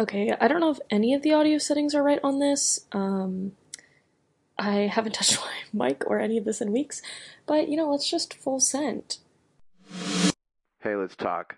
Okay, 0.00 0.34
I 0.40 0.48
don't 0.48 0.60
know 0.60 0.70
if 0.70 0.80
any 0.90 1.14
of 1.14 1.22
the 1.22 1.32
audio 1.32 1.58
settings 1.58 1.94
are 1.94 2.02
right 2.02 2.18
on 2.24 2.40
this. 2.40 2.86
Um, 2.92 3.52
I 4.58 4.90
haven't 4.92 5.12
touched 5.14 5.38
my 5.72 5.86
mic 5.88 6.04
or 6.06 6.18
any 6.18 6.36
of 6.36 6.44
this 6.44 6.60
in 6.60 6.72
weeks, 6.72 7.00
but 7.46 7.68
you 7.68 7.76
know, 7.76 7.90
let's 7.90 8.10
just 8.10 8.34
full 8.34 8.60
send. 8.60 9.18
Hey, 10.80 10.96
let's 10.96 11.16
talk. 11.16 11.56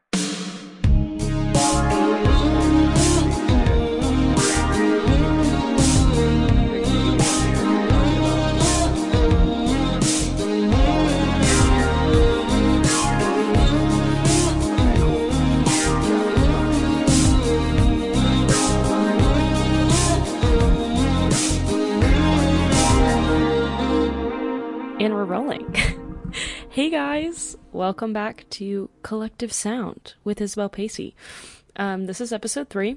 And 25.07 25.15
we're 25.15 25.25
rolling. 25.25 25.73
hey 26.69 26.91
guys, 26.91 27.57
welcome 27.71 28.13
back 28.13 28.45
to 28.51 28.91
Collective 29.05 29.53
Sound 29.53 30.15
with 30.25 30.41
Isabel 30.41 30.69
Pacey. 30.69 31.15
Um, 31.77 32.07
this 32.07 32.21
is 32.21 32.33
episode 32.33 32.71
three. 32.71 32.97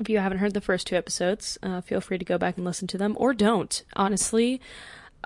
If 0.00 0.08
you 0.08 0.18
haven't 0.18 0.38
heard 0.38 0.52
the 0.52 0.60
first 0.60 0.88
two 0.88 0.96
episodes, 0.96 1.58
uh, 1.62 1.80
feel 1.80 2.00
free 2.00 2.18
to 2.18 2.24
go 2.24 2.38
back 2.38 2.56
and 2.56 2.64
listen 2.64 2.88
to 2.88 2.98
them, 2.98 3.14
or 3.20 3.34
don't. 3.34 3.84
Honestly, 3.94 4.60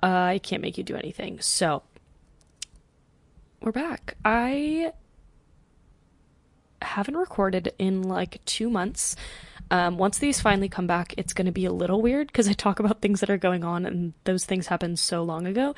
uh, 0.03 0.07
I 0.07 0.39
can't 0.39 0.61
make 0.61 0.77
you 0.77 0.85
do 0.85 0.97
anything. 0.97 1.41
So, 1.41 1.83
we're 3.63 3.73
back. 3.73 4.19
I 4.23 4.93
haven't 6.83 7.17
recorded 7.17 7.73
in 7.79 8.03
like 8.03 8.45
two 8.45 8.69
months. 8.69 9.17
Um, 9.71 9.99
once 9.99 10.19
these 10.19 10.41
finally 10.41 10.69
come 10.69 10.87
back, 10.87 11.15
it's 11.17 11.33
going 11.33 11.47
to 11.47 11.53
be 11.53 11.65
a 11.65 11.73
little 11.73 12.01
weird 12.01 12.29
because 12.29 12.49
I 12.49 12.53
talk 12.53 12.79
about 12.79 13.01
things 13.01 13.21
that 13.21 13.31
are 13.31 13.37
going 13.37 13.65
on 13.65 13.85
and 13.85 14.13
those 14.25 14.45
things 14.45 14.69
happened 14.69 14.99
so 14.99 15.23
long 15.23 15.47
ago. 15.47 15.75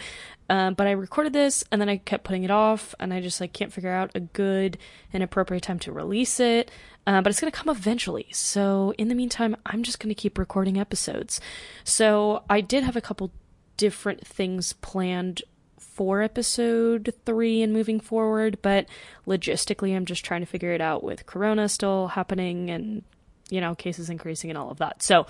Um, 0.50 0.74
but 0.74 0.86
I 0.86 0.92
recorded 0.92 1.32
this 1.32 1.64
and 1.72 1.80
then 1.80 1.88
I 1.88 1.96
kept 1.98 2.24
putting 2.24 2.44
it 2.44 2.50
off 2.50 2.94
and 3.00 3.12
I 3.14 3.20
just 3.20 3.40
like 3.40 3.52
can't 3.52 3.72
figure 3.72 3.92
out 3.92 4.10
a 4.14 4.20
good 4.20 4.78
and 5.12 5.22
appropriate 5.22 5.62
time 5.62 5.78
to 5.80 5.92
release 5.92 6.38
it. 6.38 6.70
Uh, 7.06 7.22
but 7.22 7.30
it's 7.30 7.40
going 7.40 7.50
to 7.50 7.58
come 7.58 7.74
eventually. 7.74 8.26
So 8.32 8.92
in 8.98 9.08
the 9.08 9.14
meantime, 9.14 9.56
I'm 9.64 9.82
just 9.82 10.00
going 10.00 10.10
to 10.10 10.20
keep 10.20 10.38
recording 10.38 10.78
episodes. 10.78 11.40
So 11.84 12.44
I 12.50 12.60
did 12.60 12.84
have 12.84 12.96
a 12.96 13.00
couple 13.00 13.32
different 13.78 14.26
things 14.26 14.74
planned 14.74 15.42
for 15.78 16.22
episode 16.22 17.12
three 17.24 17.62
and 17.62 17.72
moving 17.72 17.98
forward, 17.98 18.58
but 18.62 18.86
logistically, 19.26 19.96
I'm 19.96 20.04
just 20.04 20.24
trying 20.24 20.42
to 20.42 20.46
figure 20.46 20.72
it 20.72 20.80
out 20.80 21.02
with 21.02 21.26
Corona 21.26 21.68
still 21.68 22.08
happening 22.08 22.70
and 22.70 23.02
you 23.50 23.60
know, 23.60 23.74
cases 23.74 24.10
increasing 24.10 24.50
and 24.50 24.58
all 24.58 24.70
of 24.70 24.78
that. 24.78 25.02
So 25.02 25.26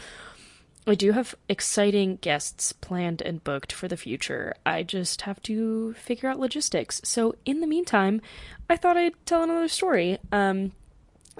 I 0.86 0.94
do 0.94 1.12
have 1.12 1.34
exciting 1.48 2.16
guests 2.16 2.72
planned 2.72 3.20
and 3.20 3.44
booked 3.44 3.72
for 3.72 3.88
the 3.88 3.96
future. 3.96 4.54
I 4.64 4.82
just 4.82 5.22
have 5.22 5.42
to 5.42 5.92
figure 5.94 6.30
out 6.30 6.38
logistics. 6.38 7.00
So 7.04 7.34
in 7.44 7.60
the 7.60 7.66
meantime, 7.66 8.22
I 8.70 8.76
thought 8.76 8.96
I'd 8.96 9.14
tell 9.26 9.42
another 9.42 9.68
story. 9.68 10.18
Um, 10.32 10.72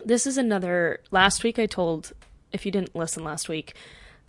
this 0.05 0.27
is 0.27 0.37
another. 0.37 1.01
Last 1.11 1.45
week 1.45 1.59
I 1.59 1.67
told, 1.67 2.13
if 2.53 2.67
you 2.67 2.73
didn't 2.73 2.95
listen 2.95 3.25
last 3.25 3.49
week, 3.49 3.75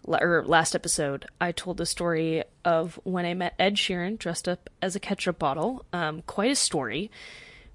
or 0.08 0.44
last 0.45 0.73
episode, 0.73 1.25
I 1.42 1.52
told 1.52 1.77
the 1.77 1.86
story 1.86 2.44
of 2.64 3.00
when 3.03 3.25
I 3.25 3.33
met 3.33 3.55
Ed 3.59 3.75
Sheeran 3.75 4.17
dressed 4.17 4.47
up 4.47 4.70
as 4.81 4.95
a 4.95 5.00
ketchup 5.00 5.38
bottle. 5.38 5.86
Um, 5.92 6.23
quite 6.25 6.52
a 6.52 6.55
story, 6.55 7.11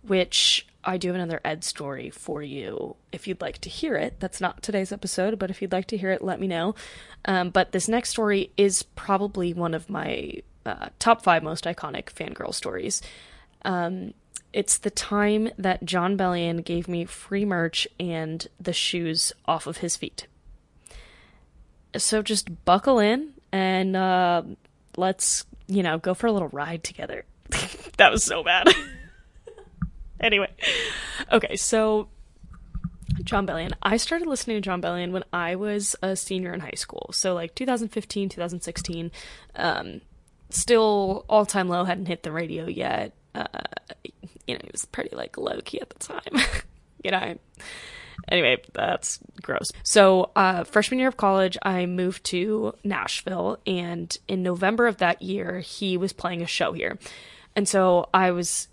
which 0.03 0.67
I 0.85 0.99
do 0.99 1.09
have 1.09 1.15
another 1.17 1.41
Ed 1.45 1.65
story 1.65 2.11
for 2.11 2.43
you 2.43 2.97
if 3.11 3.27
you'd 3.27 3.41
like 3.41 3.59
to 3.63 3.69
hear 3.69 3.97
it. 3.97 4.21
That's 4.21 4.41
not 4.41 4.63
today's 4.63 4.93
episode, 4.93 5.39
but 5.39 5.51
if 5.51 5.63
you'd 5.63 5.73
like 5.73 5.87
to 5.87 5.97
hear 5.97 6.11
it, 6.11 6.23
let 6.23 6.41
me 6.41 6.47
know. 6.47 6.75
Um, 7.25 7.51
but 7.51 7.73
this 7.73 7.89
next 7.89 8.11
story 8.11 8.51
is 8.57 8.83
probably 8.83 9.55
one 9.55 9.75
of 9.75 9.89
my 9.89 10.43
uh, 10.67 10.89
top 10.99 11.23
five 11.23 11.43
most 11.43 11.65
iconic 11.65 12.07
fangirl 12.07 12.55
stories. 12.55 13.03
Um, 13.65 14.15
it's 14.53 14.79
the 14.79 14.91
time 14.91 15.51
that 15.59 15.85
Jon 15.85 16.17
Bellion 16.17 16.65
gave 16.65 16.87
me 16.87 17.05
free 17.05 17.45
merch 17.45 17.89
and 17.99 18.47
the 18.61 18.73
shoes 18.73 19.33
off 19.47 19.67
of 19.67 19.79
his 19.79 19.97
feet. 19.97 20.27
So 21.97 22.23
just 22.23 22.65
buckle 22.65 22.99
in 22.99 23.35
and 23.53 23.97
uh, 23.97 24.43
let's, 24.97 25.45
you 25.67 25.83
know, 25.83 25.99
go 25.99 26.15
for 26.15 26.27
a 26.27 26.33
little 26.33 26.49
ride 26.49 26.85
together. 26.85 27.25
that 27.97 28.11
was 28.13 28.25
so 28.25 28.43
bad. 28.43 28.69
okay, 31.35 31.57
so 31.57 32.09
Jon 33.23 33.47
Bellion. 33.47 33.73
I 33.83 33.97
started 33.97 34.27
listening 34.27 34.57
to 34.57 34.61
Jon 34.61 34.81
Bellion 34.81 35.13
when 35.13 35.25
I 35.33 35.57
was 35.57 35.95
a 36.03 36.17
senior 36.17 36.53
in 36.53 36.61
high 36.61 36.73
school. 36.77 37.11
So 37.13 37.35
like 37.35 37.55
2015, 37.55 38.29
2016. 38.29 39.11
Um, 39.57 40.01
still 40.51 41.25
all 41.29 41.47
time 41.47 41.69
low, 41.69 41.85
hadn't 41.85 42.07
hit 42.07 42.23
the 42.23 42.33
radio 42.33 42.67
yet. 42.67 43.13
Uh, 43.35 43.47
you 44.47 44.55
know, 44.55 44.61
it 44.63 44.73
was 44.73 44.85
pretty 44.87 45.15
like 45.15 45.37
low 45.37 45.61
key 45.65 45.81
at 45.81 45.91
the 45.91 45.99
time. 45.99 46.47
you 47.05 47.11
know. 47.11 47.37
Anyway, 48.29 48.63
that's 48.73 49.19
gross. 49.43 49.71
So, 49.83 50.31
uh, 50.35 50.65
freshman 50.65 50.99
year 50.99 51.09
of 51.09 51.17
college, 51.17 51.59
I 51.63 51.85
moved 51.85 52.25
to 52.27 52.73
Nashville, 52.83 53.59
and 53.67 54.17
in 54.29 54.43
November 54.43 54.87
of 54.87 54.99
that 54.99 55.21
year, 55.21 55.59
he 55.59 55.97
was 55.97 56.13
playing 56.13 56.41
a 56.41 56.47
show 56.47 56.73
here. 56.73 56.97
And 57.57 57.69
so 57.69 58.09
I 58.15 58.31
was 58.31 58.69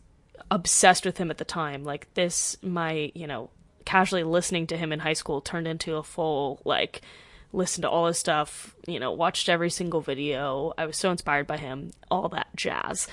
obsessed 0.49 1.05
with 1.05 1.17
him 1.17 1.29
at 1.29 1.37
the 1.37 1.45
time. 1.45 1.83
Like 1.83 2.13
this, 2.13 2.57
my 2.61 3.11
you 3.13 3.27
know, 3.27 3.49
casually 3.85 4.23
listening 4.23 4.67
to 4.67 4.77
him 4.77 4.91
in 4.91 4.99
high 4.99 5.13
school 5.13 5.41
turned 5.41 5.67
into 5.67 5.95
a 5.95 6.03
full 6.03 6.61
like 6.65 7.01
listen 7.53 7.81
to 7.81 7.89
all 7.89 8.07
his 8.07 8.17
stuff. 8.17 8.75
You 8.87 8.99
know, 8.99 9.11
watched 9.11 9.49
every 9.49 9.69
single 9.69 10.01
video. 10.01 10.73
I 10.77 10.85
was 10.85 10.97
so 10.97 11.11
inspired 11.11 11.47
by 11.47 11.57
him, 11.57 11.91
all 12.09 12.29
that 12.29 12.47
jazz. 12.55 13.07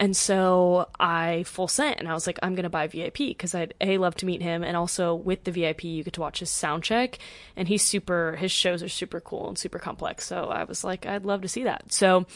And 0.00 0.16
so 0.16 0.88
I 1.00 1.42
full 1.42 1.66
sent 1.66 1.98
and 1.98 2.08
I 2.08 2.14
was 2.14 2.26
like, 2.26 2.38
I'm 2.42 2.54
gonna 2.54 2.70
buy 2.70 2.86
VIP 2.86 3.16
because 3.18 3.54
I'd 3.54 3.74
a 3.80 3.98
love 3.98 4.14
to 4.16 4.26
meet 4.26 4.42
him 4.42 4.62
and 4.62 4.76
also 4.76 5.14
with 5.14 5.42
the 5.42 5.50
VIP 5.50 5.84
you 5.84 6.04
get 6.04 6.12
to 6.14 6.20
watch 6.20 6.38
his 6.38 6.50
sound 6.50 6.84
check 6.84 7.18
and 7.56 7.66
he's 7.66 7.82
super 7.82 8.36
his 8.36 8.52
shows 8.52 8.82
are 8.82 8.88
super 8.88 9.20
cool 9.20 9.48
and 9.48 9.58
super 9.58 9.80
complex. 9.80 10.24
So 10.24 10.44
I 10.44 10.64
was 10.64 10.84
like, 10.84 11.04
I'd 11.04 11.24
love 11.24 11.42
to 11.42 11.48
see 11.48 11.64
that. 11.64 11.92
So 11.92 12.26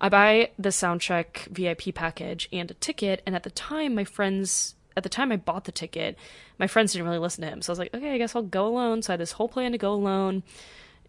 I 0.00 0.08
buy 0.08 0.50
the 0.58 0.72
sound 0.72 1.00
check 1.00 1.46
VIP 1.50 1.94
package 1.94 2.48
and 2.52 2.68
a 2.70 2.74
ticket 2.74 3.22
and 3.24 3.36
at 3.36 3.44
the 3.44 3.50
time 3.50 3.94
my 3.94 4.04
friends 4.04 4.74
at 4.96 5.04
the 5.04 5.08
time 5.08 5.30
I 5.32 5.36
bought 5.36 5.64
the 5.64 5.72
ticket, 5.72 6.18
my 6.58 6.66
friends 6.66 6.92
didn't 6.92 7.06
really 7.06 7.18
listen 7.18 7.42
to 7.42 7.48
him. 7.48 7.62
So 7.62 7.70
I 7.70 7.72
was 7.72 7.78
like, 7.78 7.94
okay, 7.94 8.14
I 8.14 8.18
guess 8.18 8.36
I'll 8.36 8.42
go 8.42 8.66
alone. 8.66 9.00
So 9.00 9.12
I 9.12 9.14
had 9.14 9.20
this 9.20 9.32
whole 9.32 9.48
plan 9.48 9.72
to 9.72 9.78
go 9.78 9.92
alone. 9.92 10.42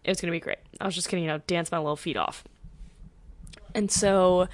It 0.04 0.10
was 0.10 0.20
gonna 0.20 0.30
be 0.30 0.40
great. 0.40 0.58
I 0.80 0.86
was 0.86 0.94
just 0.94 1.10
gonna, 1.10 1.22
you 1.22 1.28
know, 1.28 1.38
dance 1.48 1.72
my 1.72 1.78
little 1.78 1.96
feet 1.96 2.16
off. 2.16 2.44
And 3.74 3.90
so 3.90 4.46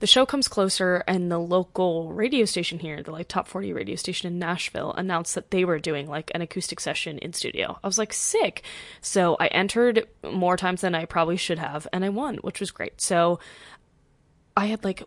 the 0.00 0.06
show 0.06 0.24
comes 0.24 0.48
closer 0.48 1.02
and 1.06 1.30
the 1.30 1.38
local 1.38 2.12
radio 2.12 2.44
station 2.44 2.78
here 2.78 3.02
the 3.02 3.10
like 3.10 3.28
top 3.28 3.48
40 3.48 3.72
radio 3.72 3.96
station 3.96 4.30
in 4.32 4.38
nashville 4.38 4.92
announced 4.92 5.34
that 5.34 5.50
they 5.50 5.64
were 5.64 5.78
doing 5.78 6.08
like 6.08 6.30
an 6.34 6.42
acoustic 6.42 6.80
session 6.80 7.18
in 7.18 7.32
studio. 7.32 7.78
I 7.82 7.86
was 7.86 7.98
like 7.98 8.12
sick. 8.12 8.62
So 9.00 9.36
i 9.40 9.46
entered 9.48 10.06
more 10.24 10.56
times 10.56 10.80
than 10.80 10.94
i 10.94 11.04
probably 11.04 11.36
should 11.36 11.58
have 11.58 11.86
and 11.92 12.04
i 12.04 12.08
won 12.08 12.36
which 12.36 12.60
was 12.60 12.70
great. 12.70 13.00
So 13.00 13.38
i 14.56 14.66
had 14.66 14.84
like 14.84 15.02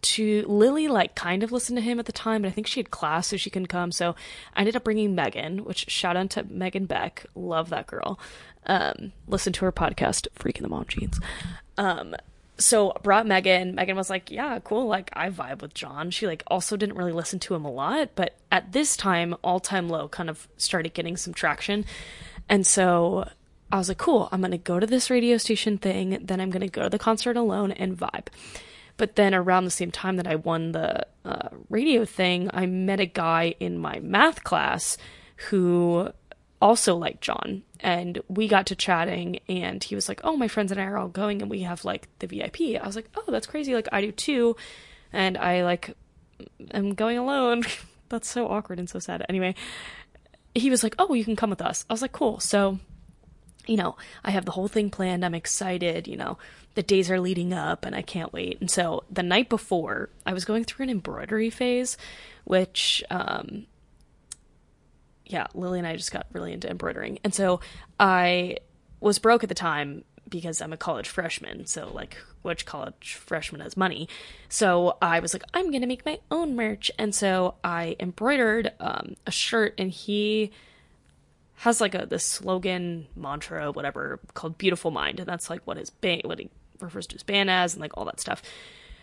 to 0.00 0.44
lily 0.46 0.86
like 0.86 1.16
kind 1.16 1.42
of 1.42 1.50
listened 1.50 1.76
to 1.76 1.82
him 1.82 1.98
at 1.98 2.06
the 2.06 2.12
time 2.12 2.42
but 2.42 2.48
i 2.48 2.52
think 2.52 2.68
she 2.68 2.78
had 2.78 2.90
class 2.92 3.26
so 3.28 3.36
she 3.36 3.50
couldn't 3.50 3.66
come. 3.66 3.92
So 3.92 4.14
i 4.54 4.60
ended 4.60 4.76
up 4.76 4.84
bringing 4.84 5.14
megan 5.14 5.64
which 5.64 5.90
shout 5.90 6.16
out 6.16 6.30
to 6.30 6.44
megan 6.44 6.86
beck. 6.86 7.26
Love 7.34 7.70
that 7.70 7.86
girl. 7.86 8.18
Um 8.66 9.12
listen 9.26 9.52
to 9.54 9.64
her 9.64 9.72
podcast 9.72 10.28
freaking 10.38 10.62
the 10.62 10.68
mom 10.68 10.84
jeans. 10.86 11.18
Um 11.76 12.14
so 12.58 12.92
brought 13.02 13.26
Megan. 13.26 13.74
Megan 13.74 13.96
was 13.96 14.10
like, 14.10 14.30
"Yeah, 14.30 14.58
cool. 14.60 14.86
Like 14.86 15.10
I 15.12 15.30
vibe 15.30 15.62
with 15.62 15.74
John." 15.74 16.10
She 16.10 16.26
like 16.26 16.42
also 16.48 16.76
didn't 16.76 16.96
really 16.96 17.12
listen 17.12 17.38
to 17.40 17.54
him 17.54 17.64
a 17.64 17.70
lot, 17.70 18.10
but 18.14 18.36
at 18.50 18.72
this 18.72 18.96
time, 18.96 19.36
All 19.42 19.60
Time 19.60 19.88
Low 19.88 20.08
kind 20.08 20.28
of 20.28 20.48
started 20.56 20.94
getting 20.94 21.16
some 21.16 21.32
traction, 21.32 21.84
and 22.48 22.66
so 22.66 23.28
I 23.70 23.78
was 23.78 23.88
like, 23.88 23.98
"Cool. 23.98 24.28
I'm 24.32 24.40
gonna 24.40 24.58
go 24.58 24.80
to 24.80 24.86
this 24.86 25.10
radio 25.10 25.36
station 25.36 25.78
thing. 25.78 26.18
Then 26.20 26.40
I'm 26.40 26.50
gonna 26.50 26.68
go 26.68 26.82
to 26.82 26.90
the 26.90 26.98
concert 26.98 27.36
alone 27.36 27.72
and 27.72 27.96
vibe." 27.96 28.26
But 28.96 29.14
then 29.14 29.32
around 29.34 29.64
the 29.64 29.70
same 29.70 29.92
time 29.92 30.16
that 30.16 30.26
I 30.26 30.34
won 30.34 30.72
the 30.72 31.06
uh, 31.24 31.50
radio 31.70 32.04
thing, 32.04 32.50
I 32.52 32.66
met 32.66 32.98
a 32.98 33.06
guy 33.06 33.54
in 33.60 33.78
my 33.78 34.00
math 34.00 34.42
class 34.42 34.98
who 35.50 36.10
also 36.60 36.96
liked 36.96 37.20
John. 37.20 37.62
And 37.80 38.20
we 38.28 38.48
got 38.48 38.66
to 38.66 38.76
chatting, 38.76 39.40
and 39.48 39.82
he 39.82 39.94
was 39.94 40.08
like, 40.08 40.20
Oh, 40.24 40.36
my 40.36 40.48
friends 40.48 40.72
and 40.72 40.80
I 40.80 40.84
are 40.84 40.98
all 40.98 41.08
going, 41.08 41.42
and 41.42 41.50
we 41.50 41.60
have 41.60 41.84
like 41.84 42.08
the 42.18 42.26
VIP. 42.26 42.80
I 42.80 42.86
was 42.86 42.96
like, 42.96 43.08
Oh, 43.16 43.30
that's 43.30 43.46
crazy. 43.46 43.74
Like, 43.74 43.88
I 43.92 44.00
do 44.00 44.12
too. 44.12 44.56
And 45.12 45.38
I 45.38 45.64
like 45.64 45.96
am 46.72 46.94
going 46.94 47.18
alone. 47.18 47.64
that's 48.08 48.28
so 48.28 48.48
awkward 48.48 48.78
and 48.78 48.88
so 48.88 48.98
sad. 48.98 49.24
Anyway, 49.28 49.54
he 50.54 50.70
was 50.70 50.82
like, 50.82 50.96
Oh, 50.98 51.14
you 51.14 51.24
can 51.24 51.36
come 51.36 51.50
with 51.50 51.62
us. 51.62 51.84
I 51.88 51.92
was 51.92 52.02
like, 52.02 52.12
Cool. 52.12 52.40
So, 52.40 52.78
you 53.66 53.76
know, 53.76 53.96
I 54.24 54.32
have 54.32 54.44
the 54.44 54.52
whole 54.52 54.68
thing 54.68 54.90
planned. 54.90 55.24
I'm 55.24 55.34
excited. 55.34 56.08
You 56.08 56.16
know, 56.16 56.38
the 56.74 56.82
days 56.82 57.10
are 57.10 57.20
leading 57.20 57.52
up, 57.52 57.84
and 57.84 57.94
I 57.94 58.02
can't 58.02 58.32
wait. 58.32 58.60
And 58.60 58.70
so 58.70 59.04
the 59.10 59.22
night 59.22 59.48
before, 59.48 60.10
I 60.26 60.32
was 60.32 60.44
going 60.44 60.64
through 60.64 60.84
an 60.84 60.90
embroidery 60.90 61.50
phase, 61.50 61.96
which, 62.44 63.04
um, 63.10 63.66
yeah, 65.28 65.46
Lily 65.54 65.78
and 65.78 65.86
I 65.86 65.96
just 65.96 66.12
got 66.12 66.26
really 66.32 66.52
into 66.52 66.68
embroidering. 66.68 67.18
And 67.22 67.34
so 67.34 67.60
I 68.00 68.58
was 69.00 69.18
broke 69.18 69.42
at 69.42 69.48
the 69.48 69.54
time 69.54 70.04
because 70.28 70.60
I'm 70.60 70.72
a 70.72 70.76
college 70.76 71.08
freshman. 71.08 71.66
So, 71.66 71.90
like, 71.92 72.16
which 72.42 72.66
college 72.66 73.14
freshman 73.14 73.60
has 73.60 73.76
money? 73.76 74.08
So 74.48 74.96
I 75.00 75.20
was 75.20 75.34
like, 75.34 75.44
I'm 75.54 75.70
going 75.70 75.82
to 75.82 75.86
make 75.86 76.04
my 76.04 76.18
own 76.30 76.56
merch. 76.56 76.90
And 76.98 77.14
so 77.14 77.54
I 77.62 77.96
embroidered 78.00 78.72
um, 78.80 79.14
a 79.26 79.30
shirt, 79.30 79.74
and 79.78 79.90
he 79.90 80.50
has 81.58 81.80
like 81.80 81.94
a 81.94 82.06
this 82.06 82.24
slogan 82.24 83.08
mantra 83.16 83.72
whatever 83.72 84.20
called 84.34 84.56
beautiful 84.58 84.92
mind 84.92 85.18
and 85.18 85.28
that's 85.28 85.50
like 85.50 85.60
what 85.64 85.76
his 85.76 85.90
band 85.90 86.22
what 86.24 86.38
he 86.38 86.48
refers 86.78 87.04
to 87.04 87.16
his 87.16 87.24
band 87.24 87.50
as 87.50 87.74
and 87.74 87.80
like 87.80 87.90
all 87.96 88.04
that 88.04 88.20
stuff 88.20 88.42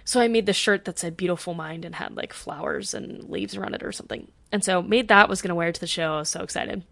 so 0.05 0.21
i 0.21 0.27
made 0.29 0.45
this 0.45 0.55
shirt 0.55 0.85
that 0.85 0.97
said 0.97 1.17
beautiful 1.17 1.53
mind 1.53 1.83
and 1.83 1.95
had 1.95 2.15
like 2.15 2.31
flowers 2.31 2.93
and 2.93 3.29
leaves 3.29 3.57
around 3.57 3.75
it 3.75 3.83
or 3.83 3.91
something 3.91 4.31
and 4.51 4.63
so 4.63 4.81
made 4.81 5.09
that 5.09 5.27
was 5.27 5.41
going 5.41 5.49
to 5.49 5.55
wear 5.55 5.67
it 5.67 5.75
to 5.75 5.81
the 5.81 5.87
show 5.87 6.13
i 6.13 6.19
was 6.19 6.29
so 6.29 6.41
excited 6.41 6.83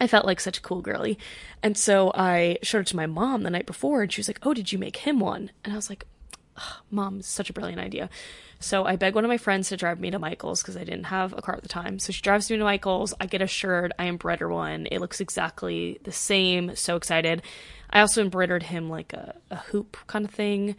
I 0.00 0.06
felt 0.06 0.26
like 0.26 0.40
such 0.40 0.58
a 0.58 0.62
cool 0.62 0.80
girly. 0.80 1.18
And 1.62 1.76
so 1.76 2.10
I 2.14 2.58
showed 2.62 2.80
it 2.80 2.86
to 2.88 2.96
my 2.96 3.06
mom 3.06 3.42
the 3.42 3.50
night 3.50 3.66
before, 3.66 4.02
and 4.02 4.12
she 4.12 4.20
was 4.20 4.28
like, 4.28 4.40
Oh, 4.42 4.52
did 4.52 4.72
you 4.72 4.78
make 4.78 4.98
him 4.98 5.20
one? 5.20 5.50
And 5.62 5.72
I 5.72 5.76
was 5.76 5.88
like, 5.88 6.04
Mom, 6.90 7.22
such 7.22 7.50
a 7.50 7.52
brilliant 7.52 7.80
idea. 7.80 8.10
So 8.60 8.84
I 8.84 8.96
beg 8.96 9.14
one 9.14 9.24
of 9.24 9.28
my 9.28 9.38
friends 9.38 9.68
to 9.68 9.76
drive 9.76 10.00
me 10.00 10.10
to 10.10 10.18
Michael's 10.18 10.62
because 10.62 10.76
I 10.76 10.84
didn't 10.84 11.04
have 11.04 11.32
a 11.36 11.42
car 11.42 11.54
at 11.56 11.62
the 11.62 11.68
time. 11.68 11.98
So 11.98 12.12
she 12.12 12.22
drives 12.22 12.50
me 12.50 12.56
to 12.56 12.64
Michael's. 12.64 13.12
I 13.20 13.26
get 13.26 13.42
a 13.42 13.46
shirt. 13.46 13.92
I 13.98 14.06
embroider 14.06 14.48
one. 14.48 14.86
It 14.90 15.00
looks 15.00 15.20
exactly 15.20 15.98
the 16.04 16.12
same. 16.12 16.74
So 16.76 16.96
excited. 16.96 17.42
I 17.90 18.00
also 18.00 18.22
embroidered 18.22 18.64
him 18.64 18.88
like 18.88 19.12
a, 19.12 19.34
a 19.50 19.56
hoop 19.56 19.96
kind 20.06 20.24
of 20.24 20.30
thing 20.30 20.76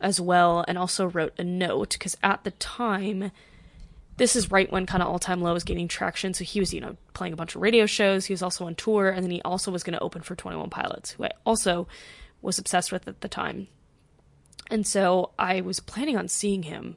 as 0.00 0.20
well, 0.20 0.64
and 0.66 0.76
also 0.76 1.06
wrote 1.06 1.34
a 1.38 1.44
note 1.44 1.92
because 1.92 2.16
at 2.22 2.44
the 2.44 2.50
time, 2.52 3.30
this 4.16 4.36
is 4.36 4.50
right 4.50 4.70
when 4.70 4.86
kind 4.86 5.02
of 5.02 5.08
all 5.08 5.18
time 5.18 5.40
low 5.40 5.52
was 5.52 5.64
gaining 5.64 5.88
traction. 5.88 6.34
So 6.34 6.44
he 6.44 6.60
was, 6.60 6.72
you 6.72 6.80
know, 6.80 6.96
playing 7.14 7.32
a 7.32 7.36
bunch 7.36 7.54
of 7.54 7.62
radio 7.62 7.86
shows. 7.86 8.26
He 8.26 8.32
was 8.32 8.42
also 8.42 8.66
on 8.66 8.74
tour, 8.74 9.08
and 9.08 9.22
then 9.22 9.30
he 9.30 9.42
also 9.42 9.70
was 9.70 9.82
going 9.82 9.94
to 9.94 10.02
open 10.02 10.22
for 10.22 10.34
21 10.34 10.70
Pilots, 10.70 11.12
who 11.12 11.24
I 11.24 11.30
also 11.44 11.86
was 12.42 12.58
obsessed 12.58 12.92
with 12.92 13.08
at 13.08 13.20
the 13.20 13.28
time. 13.28 13.68
And 14.70 14.86
so 14.86 15.30
I 15.38 15.60
was 15.60 15.80
planning 15.80 16.16
on 16.16 16.28
seeing 16.28 16.64
him 16.64 16.96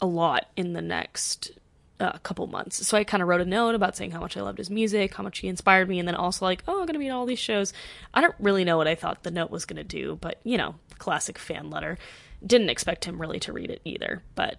a 0.00 0.06
lot 0.06 0.46
in 0.56 0.72
the 0.72 0.82
next 0.82 1.52
uh, 2.00 2.12
couple 2.22 2.46
months. 2.46 2.86
So 2.86 2.96
I 2.96 3.04
kind 3.04 3.22
of 3.22 3.28
wrote 3.28 3.40
a 3.40 3.44
note 3.44 3.74
about 3.74 3.96
saying 3.96 4.10
how 4.10 4.20
much 4.20 4.36
I 4.36 4.40
loved 4.40 4.58
his 4.58 4.70
music, 4.70 5.14
how 5.14 5.22
much 5.22 5.38
he 5.38 5.48
inspired 5.48 5.88
me, 5.88 5.98
and 5.98 6.08
then 6.08 6.14
also 6.14 6.44
like, 6.44 6.62
oh, 6.66 6.80
I'm 6.80 6.86
going 6.86 6.94
to 6.94 6.98
be 6.98 7.08
at 7.08 7.12
all 7.12 7.26
these 7.26 7.38
shows. 7.38 7.72
I 8.14 8.20
don't 8.20 8.34
really 8.38 8.64
know 8.64 8.76
what 8.76 8.88
I 8.88 8.94
thought 8.94 9.22
the 9.22 9.30
note 9.30 9.50
was 9.50 9.66
going 9.66 9.76
to 9.76 9.84
do, 9.84 10.18
but 10.20 10.40
you 10.42 10.56
know, 10.56 10.76
classic 10.98 11.38
fan 11.38 11.70
letter. 11.70 11.98
Didn't 12.44 12.70
expect 12.70 13.04
him 13.04 13.20
really 13.20 13.38
to 13.40 13.52
read 13.52 13.70
it 13.70 13.82
either, 13.84 14.22
but 14.34 14.58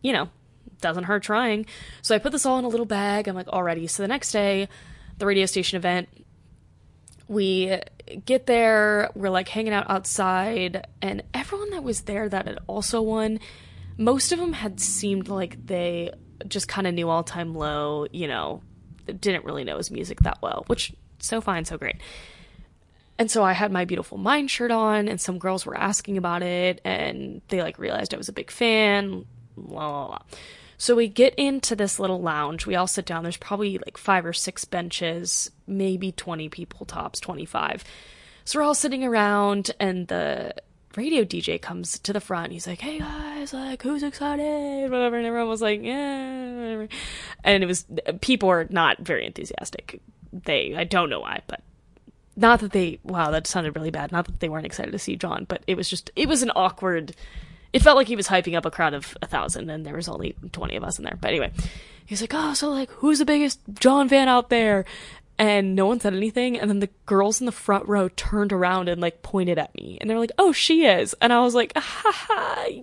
you 0.00 0.12
know, 0.12 0.30
doesn't 0.80 1.04
hurt 1.04 1.22
trying. 1.22 1.66
So 2.00 2.14
I 2.14 2.18
put 2.18 2.32
this 2.32 2.46
all 2.46 2.58
in 2.58 2.64
a 2.64 2.68
little 2.68 2.86
bag. 2.86 3.28
I'm 3.28 3.34
like, 3.34 3.48
already. 3.48 3.86
So 3.86 4.02
the 4.02 4.08
next 4.08 4.32
day, 4.32 4.68
the 5.18 5.26
radio 5.26 5.44
station 5.44 5.76
event, 5.76 6.08
we 7.28 7.78
get 8.24 8.46
there, 8.46 9.10
we're 9.14 9.30
like 9.30 9.48
hanging 9.48 9.72
out 9.72 9.88
outside, 9.88 10.86
and 11.00 11.22
everyone 11.34 11.70
that 11.70 11.84
was 11.84 12.02
there 12.02 12.28
that 12.28 12.46
had 12.46 12.58
also 12.66 13.02
won, 13.02 13.38
most 13.96 14.32
of 14.32 14.38
them 14.38 14.54
had 14.54 14.80
seemed 14.80 15.28
like 15.28 15.66
they 15.66 16.10
just 16.48 16.68
kind 16.68 16.86
of 16.86 16.94
knew 16.94 17.08
all 17.08 17.22
time 17.22 17.54
low, 17.54 18.06
you 18.12 18.28
know, 18.28 18.62
didn't 19.06 19.44
really 19.44 19.64
know 19.64 19.76
his 19.76 19.90
music 19.90 20.20
that 20.20 20.38
well, 20.42 20.64
which 20.66 20.92
so 21.18 21.40
fine, 21.40 21.64
so 21.64 21.76
great. 21.78 21.96
And 23.18 23.30
so 23.30 23.44
I 23.44 23.52
had 23.52 23.70
my 23.70 23.84
beautiful 23.84 24.16
mind 24.16 24.50
shirt 24.50 24.70
on, 24.70 25.06
and 25.06 25.20
some 25.20 25.38
girls 25.38 25.66
were 25.66 25.76
asking 25.76 26.16
about 26.16 26.42
it, 26.42 26.80
and 26.84 27.42
they 27.48 27.60
like 27.60 27.78
realized 27.78 28.14
I 28.14 28.16
was 28.16 28.30
a 28.30 28.32
big 28.32 28.50
fan, 28.50 29.26
blah, 29.56 29.88
blah, 29.88 30.06
blah. 30.06 30.22
So 30.78 30.94
we 30.94 31.08
get 31.08 31.34
into 31.34 31.76
this 31.76 32.00
little 32.00 32.22
lounge. 32.22 32.64
We 32.64 32.76
all 32.76 32.86
sit 32.86 33.04
down. 33.04 33.22
There's 33.22 33.36
probably 33.36 33.76
like 33.76 33.98
five 33.98 34.24
or 34.24 34.32
six 34.32 34.64
benches, 34.64 35.50
maybe 35.66 36.12
20 36.12 36.48
people 36.48 36.86
tops, 36.86 37.20
25. 37.20 37.84
So 38.46 38.58
we're 38.58 38.64
all 38.64 38.74
sitting 38.74 39.04
around, 39.04 39.72
and 39.78 40.08
the 40.08 40.54
radio 41.00 41.24
DJ 41.24 41.60
comes 41.60 41.98
to 42.00 42.12
the 42.12 42.20
front. 42.20 42.52
He's 42.52 42.66
like, 42.66 42.80
"Hey 42.80 42.98
guys, 42.98 43.54
like, 43.54 43.82
who's 43.82 44.02
excited?" 44.02 44.90
Whatever, 44.90 45.16
and 45.16 45.26
everyone 45.26 45.48
was 45.48 45.62
like, 45.62 45.82
"Yeah." 45.82 46.54
Whatever. 46.56 46.88
And 47.42 47.62
it 47.62 47.66
was 47.66 47.86
people 48.20 48.50
were 48.50 48.66
not 48.68 48.98
very 48.98 49.24
enthusiastic. 49.24 50.00
They, 50.32 50.74
I 50.76 50.84
don't 50.84 51.08
know 51.08 51.20
why, 51.20 51.40
but 51.46 51.62
not 52.36 52.60
that 52.60 52.72
they. 52.72 53.00
Wow, 53.02 53.30
that 53.30 53.46
sounded 53.46 53.74
really 53.74 53.90
bad. 53.90 54.12
Not 54.12 54.26
that 54.26 54.40
they 54.40 54.50
weren't 54.50 54.66
excited 54.66 54.92
to 54.92 54.98
see 54.98 55.16
John, 55.16 55.46
but 55.48 55.62
it 55.66 55.76
was 55.76 55.88
just, 55.88 56.10
it 56.16 56.28
was 56.28 56.42
an 56.42 56.52
awkward 56.54 57.16
it 57.72 57.82
felt 57.82 57.96
like 57.96 58.08
he 58.08 58.16
was 58.16 58.28
hyping 58.28 58.56
up 58.56 58.66
a 58.66 58.70
crowd 58.70 58.94
of 58.94 59.16
a 59.22 59.26
thousand 59.26 59.70
and 59.70 59.86
there 59.86 59.94
was 59.94 60.08
only 60.08 60.34
20 60.52 60.76
of 60.76 60.84
us 60.84 60.98
in 60.98 61.04
there. 61.04 61.16
But 61.20 61.28
anyway, 61.28 61.52
he's 62.04 62.20
like, 62.20 62.34
oh, 62.34 62.54
so 62.54 62.68
like, 62.68 62.90
who's 62.90 63.20
the 63.20 63.24
biggest 63.24 63.60
John 63.78 64.08
fan 64.08 64.28
out 64.28 64.50
there? 64.50 64.84
And 65.40 65.74
no 65.74 65.86
one 65.86 65.98
said 66.00 66.12
anything. 66.12 66.60
And 66.60 66.68
then 66.68 66.80
the 66.80 66.90
girls 67.06 67.40
in 67.40 67.46
the 67.46 67.52
front 67.52 67.88
row 67.88 68.10
turned 68.10 68.52
around 68.52 68.90
and 68.90 69.00
like 69.00 69.22
pointed 69.22 69.58
at 69.58 69.74
me 69.74 69.96
and 69.98 70.08
they're 70.08 70.18
like, 70.18 70.32
oh, 70.36 70.52
she 70.52 70.84
is. 70.84 71.14
And 71.22 71.32
I 71.32 71.40
was 71.40 71.54
like, 71.54 71.72
ha 71.74 72.12
ha. 72.14 72.66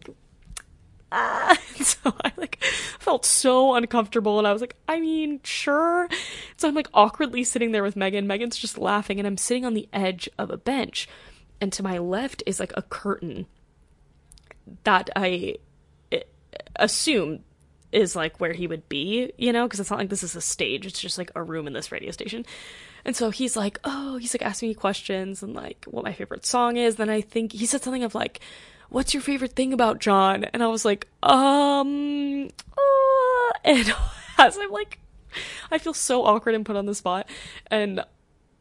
Ah. 1.09 1.57
so 1.79 2.13
I 2.21 2.33
like 2.35 2.61
felt 2.99 3.25
so 3.25 3.75
uncomfortable 3.75 4.39
and 4.39 4.47
I 4.47 4.51
was 4.51 4.59
like, 4.59 4.75
I 4.89 4.99
mean, 4.99 5.39
sure. 5.43 6.09
So 6.57 6.67
I'm 6.67 6.75
like 6.75 6.89
awkwardly 6.93 7.45
sitting 7.45 7.71
there 7.71 7.83
with 7.83 7.95
Megan. 7.95 8.27
Megan's 8.27 8.57
just 8.57 8.77
laughing 8.77 9.17
and 9.17 9.25
I'm 9.25 9.37
sitting 9.37 9.63
on 9.63 9.73
the 9.73 9.87
edge 9.93 10.27
of 10.37 10.49
a 10.49 10.57
bench. 10.57 11.07
And 11.61 11.71
to 11.73 11.83
my 11.83 11.97
left 11.99 12.43
is 12.45 12.59
like 12.59 12.73
a 12.75 12.81
curtain 12.81 13.45
that 14.83 15.09
I 15.15 15.57
assume 16.75 17.43
is 17.91 18.15
like 18.15 18.39
where 18.39 18.53
he 18.53 18.67
would 18.67 18.87
be, 18.89 19.31
you 19.37 19.53
know, 19.53 19.65
because 19.65 19.79
it's 19.79 19.89
not 19.89 19.99
like 19.99 20.09
this 20.09 20.23
is 20.23 20.35
a 20.35 20.41
stage, 20.41 20.85
it's 20.85 20.99
just 20.99 21.17
like 21.17 21.31
a 21.35 21.43
room 21.43 21.67
in 21.67 21.73
this 21.73 21.91
radio 21.91 22.11
station. 22.11 22.45
And 23.05 23.15
so 23.15 23.29
he's 23.29 23.55
like, 23.55 23.79
oh, 23.83 24.17
he's 24.17 24.33
like 24.33 24.41
asking 24.41 24.69
me 24.69 24.75
questions 24.75 25.41
and 25.41 25.53
like 25.53 25.85
what 25.85 26.03
my 26.03 26.13
favorite 26.13 26.45
song 26.45 26.77
is. 26.77 26.97
Then 26.97 27.09
I 27.09 27.21
think 27.21 27.53
he 27.53 27.65
said 27.65 27.81
something 27.81 28.03
of 28.03 28.15
like, 28.15 28.41
what's 28.89 29.13
your 29.13 29.21
favorite 29.21 29.53
thing 29.53 29.73
about 29.73 29.99
John? 29.99 30.43
And 30.45 30.61
I 30.61 30.67
was 30.67 30.83
like, 30.83 31.07
um, 31.23 32.49
uh, 32.77 33.51
and 33.63 33.95
as 34.37 34.57
I'm 34.57 34.71
like, 34.71 34.99
I 35.71 35.77
feel 35.77 35.93
so 35.93 36.25
awkward 36.25 36.55
and 36.55 36.65
put 36.65 36.75
on 36.75 36.85
the 36.85 36.95
spot. 36.95 37.29
And 37.67 38.03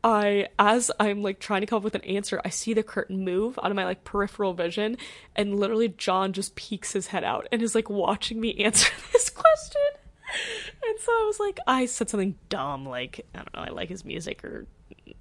I 0.05 0.49
as 0.59 0.91
I'm 1.01 1.23
like 1.23 1.41
trying 1.41 1.63
to 1.63 1.67
come 1.67 1.79
up 1.79 1.83
with 1.83 1.95
an 1.95 2.03
answer, 2.03 2.41
I 2.45 2.51
see 2.51 2.75
the 2.75 2.83
curtain 2.83 3.25
move 3.25 3.59
out 3.63 3.71
of 3.71 3.77
my 3.77 3.85
like 3.85 4.05
peripheral 4.05 4.55
vision, 4.55 4.97
and 5.35 5.59
literally 5.59 5.89
John 5.89 6.33
just 6.33 6.55
peeks 6.55 6.93
his 6.93 7.09
head 7.09 7.25
out 7.25 7.49
and 7.51 7.63
is 7.63 7.75
like 7.75 7.91
watching 7.91 8.41
me 8.41 8.55
answer 8.65 8.93
this 9.13 9.31
question. 9.31 9.83
And 10.89 11.01
so 11.01 11.13
I 11.13 11.25
was 11.27 11.41
like, 11.41 11.59
I 11.67 11.87
said 11.87 12.11
something 12.11 12.37
dumb, 12.49 12.87
like 12.87 13.27
I 13.35 13.39
don't 13.39 13.55
know, 13.55 13.61
I 13.61 13.71
like 13.71 13.89
his 13.89 14.05
music 14.05 14.45
or 14.45 14.67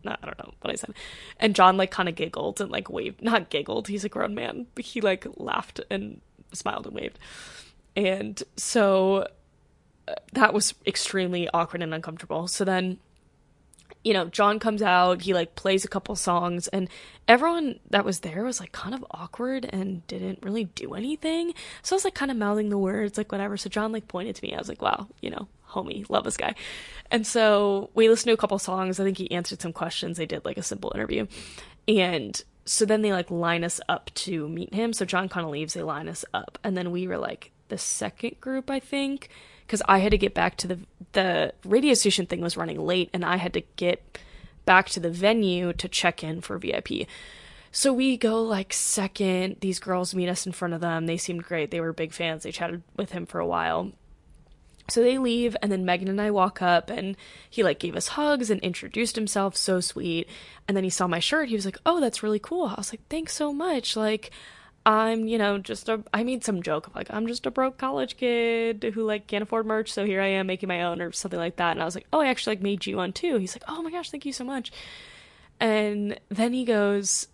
I 0.06 0.18
don't 0.24 0.38
know 0.38 0.53
what 0.62 0.72
I 0.72 0.75
said. 0.75 0.94
And 1.39 1.55
John 1.55 1.77
like 1.77 1.91
kind 1.91 2.10
of 2.10 2.15
giggled 2.15 2.62
and 2.62 2.72
like 2.72 2.89
waved, 2.89 3.22
not 3.22 3.50
giggled, 3.50 3.88
he's 3.88 4.03
a 4.03 4.10
grown 4.10 4.36
man, 4.36 4.67
but 4.75 4.86
he 4.86 5.01
like 5.01 5.25
laughed 5.38 5.79
and 5.89 6.22
smiled 6.53 6.86
and 6.86 6.96
waved. 6.96 7.20
And 7.96 8.41
so 8.58 9.27
uh, 10.08 10.13
that 10.34 10.53
was 10.53 10.74
extremely 10.86 11.50
awkward 11.53 11.82
and 11.82 11.94
uncomfortable. 11.94 12.48
So 12.48 12.65
then 12.65 13.00
you 14.04 14.13
know, 14.13 14.25
John 14.25 14.60
comes 14.60 14.82
out, 14.82 15.24
he 15.24 15.34
like 15.34 15.56
plays 15.56 15.84
a 15.84 15.88
couple 15.88 16.15
songs, 16.15 16.68
and 16.68 16.89
everyone 17.27 17.80
that 17.89 18.06
was 18.06 18.20
there 18.20 18.44
was 18.44 18.60
like 18.60 18.72
kind 18.72 18.94
of 18.94 19.04
awkward 19.12 19.68
and 19.72 20.06
didn't 20.08 20.39
really 20.44 20.65
do 20.65 20.94
anything. 20.94 21.54
So 21.82 21.96
I 21.96 21.98
was 21.98 22.06
like 22.06 22.13
kind 22.13 22.32
of 22.32 22.38
mouthing 22.38 22.70
the 22.70 22.77
words, 22.77 23.18
like 23.18 23.32
whatever. 23.32 23.58
So 23.58 23.70
John 23.70 23.92
like 23.92 24.08
pointed 24.08 24.36
to 24.36 24.44
me. 24.44 24.54
I 24.54 24.58
was 24.58 24.70
like, 24.70 24.82
wow, 24.82 25.08
you 25.22 25.32
know, 25.32 25.48
homie, 25.70 26.08
love 26.10 26.24
this 26.24 26.38
guy. 26.38 26.56
And 27.12 27.25
so 27.25 27.89
we 27.96 28.10
listened 28.10 28.30
to 28.30 28.34
a 28.34 28.38
couple 28.38 28.60
songs. 28.60 29.00
I 29.00 29.04
think 29.04 29.18
he 29.18 29.32
answered 29.32 29.62
some 29.62 29.74
questions. 29.74 30.18
They 30.18 30.25
did 30.25 30.46
like 30.46 30.58
a 30.58 30.63
simple 30.63 30.92
interview. 30.94 31.27
And 31.88 32.42
so 32.65 32.86
then 32.86 33.01
they 33.01 33.12
like 33.12 33.30
line 33.32 33.63
us 33.63 33.80
up 33.89 34.12
to 34.15 34.48
meet 34.48 34.74
him. 34.74 34.94
So 34.94 35.06
John 35.06 35.30
kind 35.30 35.46
of 35.46 35.51
leaves, 35.51 35.74
they 35.74 35.84
line 35.84 36.10
us 36.10 36.25
up. 36.34 36.58
And 36.63 36.75
then 36.77 36.92
we 36.92 37.08
were 37.08 37.18
like 37.18 37.51
the 37.70 37.77
second 37.77 38.39
group, 38.39 38.70
I 38.70 38.80
think 38.80 39.30
because 39.65 39.81
I 39.88 40.00
had 40.00 40.12
to 40.12 40.17
get 40.17 40.34
back 40.34 40.57
to 40.57 40.67
the 40.67 40.79
the 41.13 41.53
radio 41.63 41.93
station 41.93 42.25
thing 42.25 42.41
was 42.41 42.57
running 42.57 42.79
late 42.79 43.10
and 43.13 43.24
I 43.24 43.38
had 43.38 43.53
to 43.53 43.62
get 43.77 44.17
back 44.65 44.89
to 44.89 45.00
the 45.00 45.10
venue 45.10 45.74
to 45.74 45.88
check 45.88 46.24
in 46.24 46.41
for 46.41 46.57
VIP. 46.57 47.07
So 47.72 47.91
we 47.91 48.17
go 48.17 48.41
like 48.41 48.74
second. 48.74 49.57
These 49.60 49.79
girls 49.79 50.15
meet 50.15 50.29
us 50.29 50.45
in 50.45 50.51
front 50.51 50.74
of 50.74 50.81
them. 50.81 51.05
They 51.05 51.17
seemed 51.17 51.43
great. 51.43 51.72
They 51.72 51.81
were 51.81 51.93
big 51.93 52.13
fans. 52.13 52.43
They 52.43 52.51
chatted 52.51 52.84
with 52.95 53.12
him 53.12 53.25
for 53.25 53.39
a 53.39 53.48
while. 53.48 53.91
So 54.88 55.01
they 55.01 55.17
leave 55.17 55.57
and 55.62 55.72
then 55.72 55.84
Megan 55.84 56.07
and 56.07 56.22
I 56.22 56.31
walk 56.31 56.62
up 56.62 56.89
and 56.89 57.17
he 57.50 57.63
like 57.63 57.79
gave 57.79 57.95
us 57.95 58.10
hugs 58.10 58.50
and 58.50 58.62
introduced 58.62 59.15
himself 59.15 59.55
so 59.55 59.79
sweet. 59.79 60.29
And 60.67 60.77
then 60.77 60.84
he 60.84 60.89
saw 60.89 61.07
my 61.07 61.19
shirt. 61.19 61.50
He 61.50 61.55
was 61.55 61.65
like, 61.65 61.77
"Oh, 61.86 62.00
that's 62.00 62.24
really 62.24 62.39
cool." 62.39 62.67
I 62.67 62.75
was 62.75 62.93
like, 62.93 63.07
"Thanks 63.10 63.34
so 63.34 63.51
much." 63.51 63.95
Like 63.95 64.31
I'm, 64.86 65.27
you 65.27 65.39
know, 65.39 65.58
just 65.58 65.89
a 65.89 66.04
I 66.13 66.24
made 66.24 66.44
some 66.44 66.62
joke 66.62 66.88
of 66.88 66.96
like 66.96 67.08
I'm 67.10 67.25
just 67.27 67.46
a 67.46 67.51
broke 67.51 67.77
college 67.77 68.18
kid 68.18 68.92
who 68.94 69.04
like 69.04 69.25
can't 69.27 69.42
afford 69.42 69.65
merch, 69.65 69.92
so 69.92 70.06
here 70.06 70.22
I 70.22 70.27
am 70.27 70.48
making 70.48 70.68
my 70.70 70.84
own 70.84 71.01
or 71.01 71.12
something 71.12 71.39
like 71.39 71.56
that. 71.56 71.72
And 71.72 71.82
I 71.82 71.86
was 71.86 71.96
like, 71.96 72.08
"Oh, 72.13 72.22
I 72.22 72.27
actually 72.27 72.56
like 72.56 72.63
made 72.63 72.86
you 72.86 72.98
one 72.98 73.12
too." 73.12 73.38
He's 73.38 73.56
like, 73.56 73.63
"Oh 73.68 73.82
my 73.82 73.92
gosh, 73.92 74.12
thank 74.12 74.25
you 74.25 74.34
so 74.34 74.44
much." 74.44 74.72
And 75.60 76.20
then 76.30 76.54
he 76.54 76.65
goes, 76.65 77.27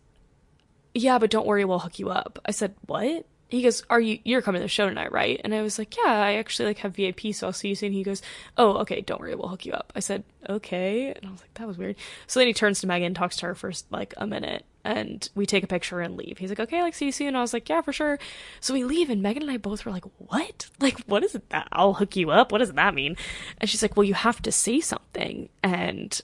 "Yeah, 0.94 1.20
but 1.20 1.30
don't 1.32 1.48
worry, 1.48 1.66
we'll 1.66 1.80
hook 1.80 2.00
you 2.00 2.10
up." 2.10 2.40
I 2.46 2.52
said, 2.52 2.74
"What?" 2.86 3.26
He 3.52 3.62
goes, 3.62 3.84
"Are 3.90 4.00
you 4.00 4.20
you're 4.24 4.42
coming 4.42 4.60
to 4.62 4.64
the 4.64 4.70
show 4.70 4.88
tonight, 4.88 5.12
right?" 5.12 5.40
And 5.44 5.54
I 5.54 5.62
was 5.62 5.78
like, 5.78 5.96
"Yeah, 5.98 6.12
I 6.12 6.34
actually 6.36 6.68
like 6.68 6.80
have 6.80 6.96
VIP, 6.96 7.34
so 7.34 7.48
I'll 7.48 7.54
see 7.54 7.70
you 7.70 7.76
soon." 7.76 7.92
He 7.92 8.04
goes, 8.04 8.22
"Oh, 8.58 8.78
okay, 8.78 9.02
don't 9.02 9.20
worry, 9.20 9.36
we'll 9.36 9.50
hook 9.50 9.66
you 9.66 9.74
up." 9.74 9.92
I 9.96 10.00
said, 10.00 10.24
"Okay," 10.50 11.08
and 11.08 11.26
I 11.26 11.32
was 11.32 11.42
like, 11.42 11.54
"That 11.56 11.68
was 11.68 11.78
weird." 11.78 11.98
So 12.28 12.40
then 12.40 12.48
he 12.48 12.54
turns 12.54 12.80
to 12.82 12.88
Megan, 12.88 13.14
talks 13.14 13.36
to 13.38 13.48
her 13.48 13.56
for 13.56 13.72
like 13.90 14.14
a 14.18 14.26
minute, 14.26 14.66
and 14.84 15.28
we 15.36 15.46
take 15.46 15.64
a 15.64 15.68
picture 15.68 16.00
and 16.00 16.16
leave. 16.16 16.38
He's 16.38 16.50
like, 16.50 16.60
"Okay, 16.62 16.82
like 16.82 16.96
see 16.96 17.06
you 17.06 17.12
soon." 17.12 17.28
And 17.30 17.38
I 17.38 17.42
was 17.42 17.54
like, 17.54 17.68
"Yeah, 17.68 17.82
for 17.82 17.92
sure." 17.94 18.20
So 18.62 18.74
we 18.74 18.84
leave, 18.84 19.10
and 19.10 19.22
Megan 19.22 19.44
and 19.44 19.52
I 19.52 19.58
both 19.58 19.86
were 19.86 19.92
like, 19.92 20.06
"What? 20.18 20.70
Like, 20.80 21.00
what 21.02 21.24
is 21.24 21.38
that? 21.50 21.68
I'll 21.72 21.94
hook 21.94 22.16
you 22.16 22.32
up. 22.32 22.52
What 22.52 22.60
does 22.60 22.72
that 22.72 22.96
mean?" 22.96 23.18
And 23.60 23.70
she's 23.70 23.82
like, 23.82 23.98
"Well, 23.98 24.06
you 24.06 24.14
have 24.14 24.42
to 24.44 24.52
say 24.52 24.80
something." 24.80 25.50
And 25.62 26.20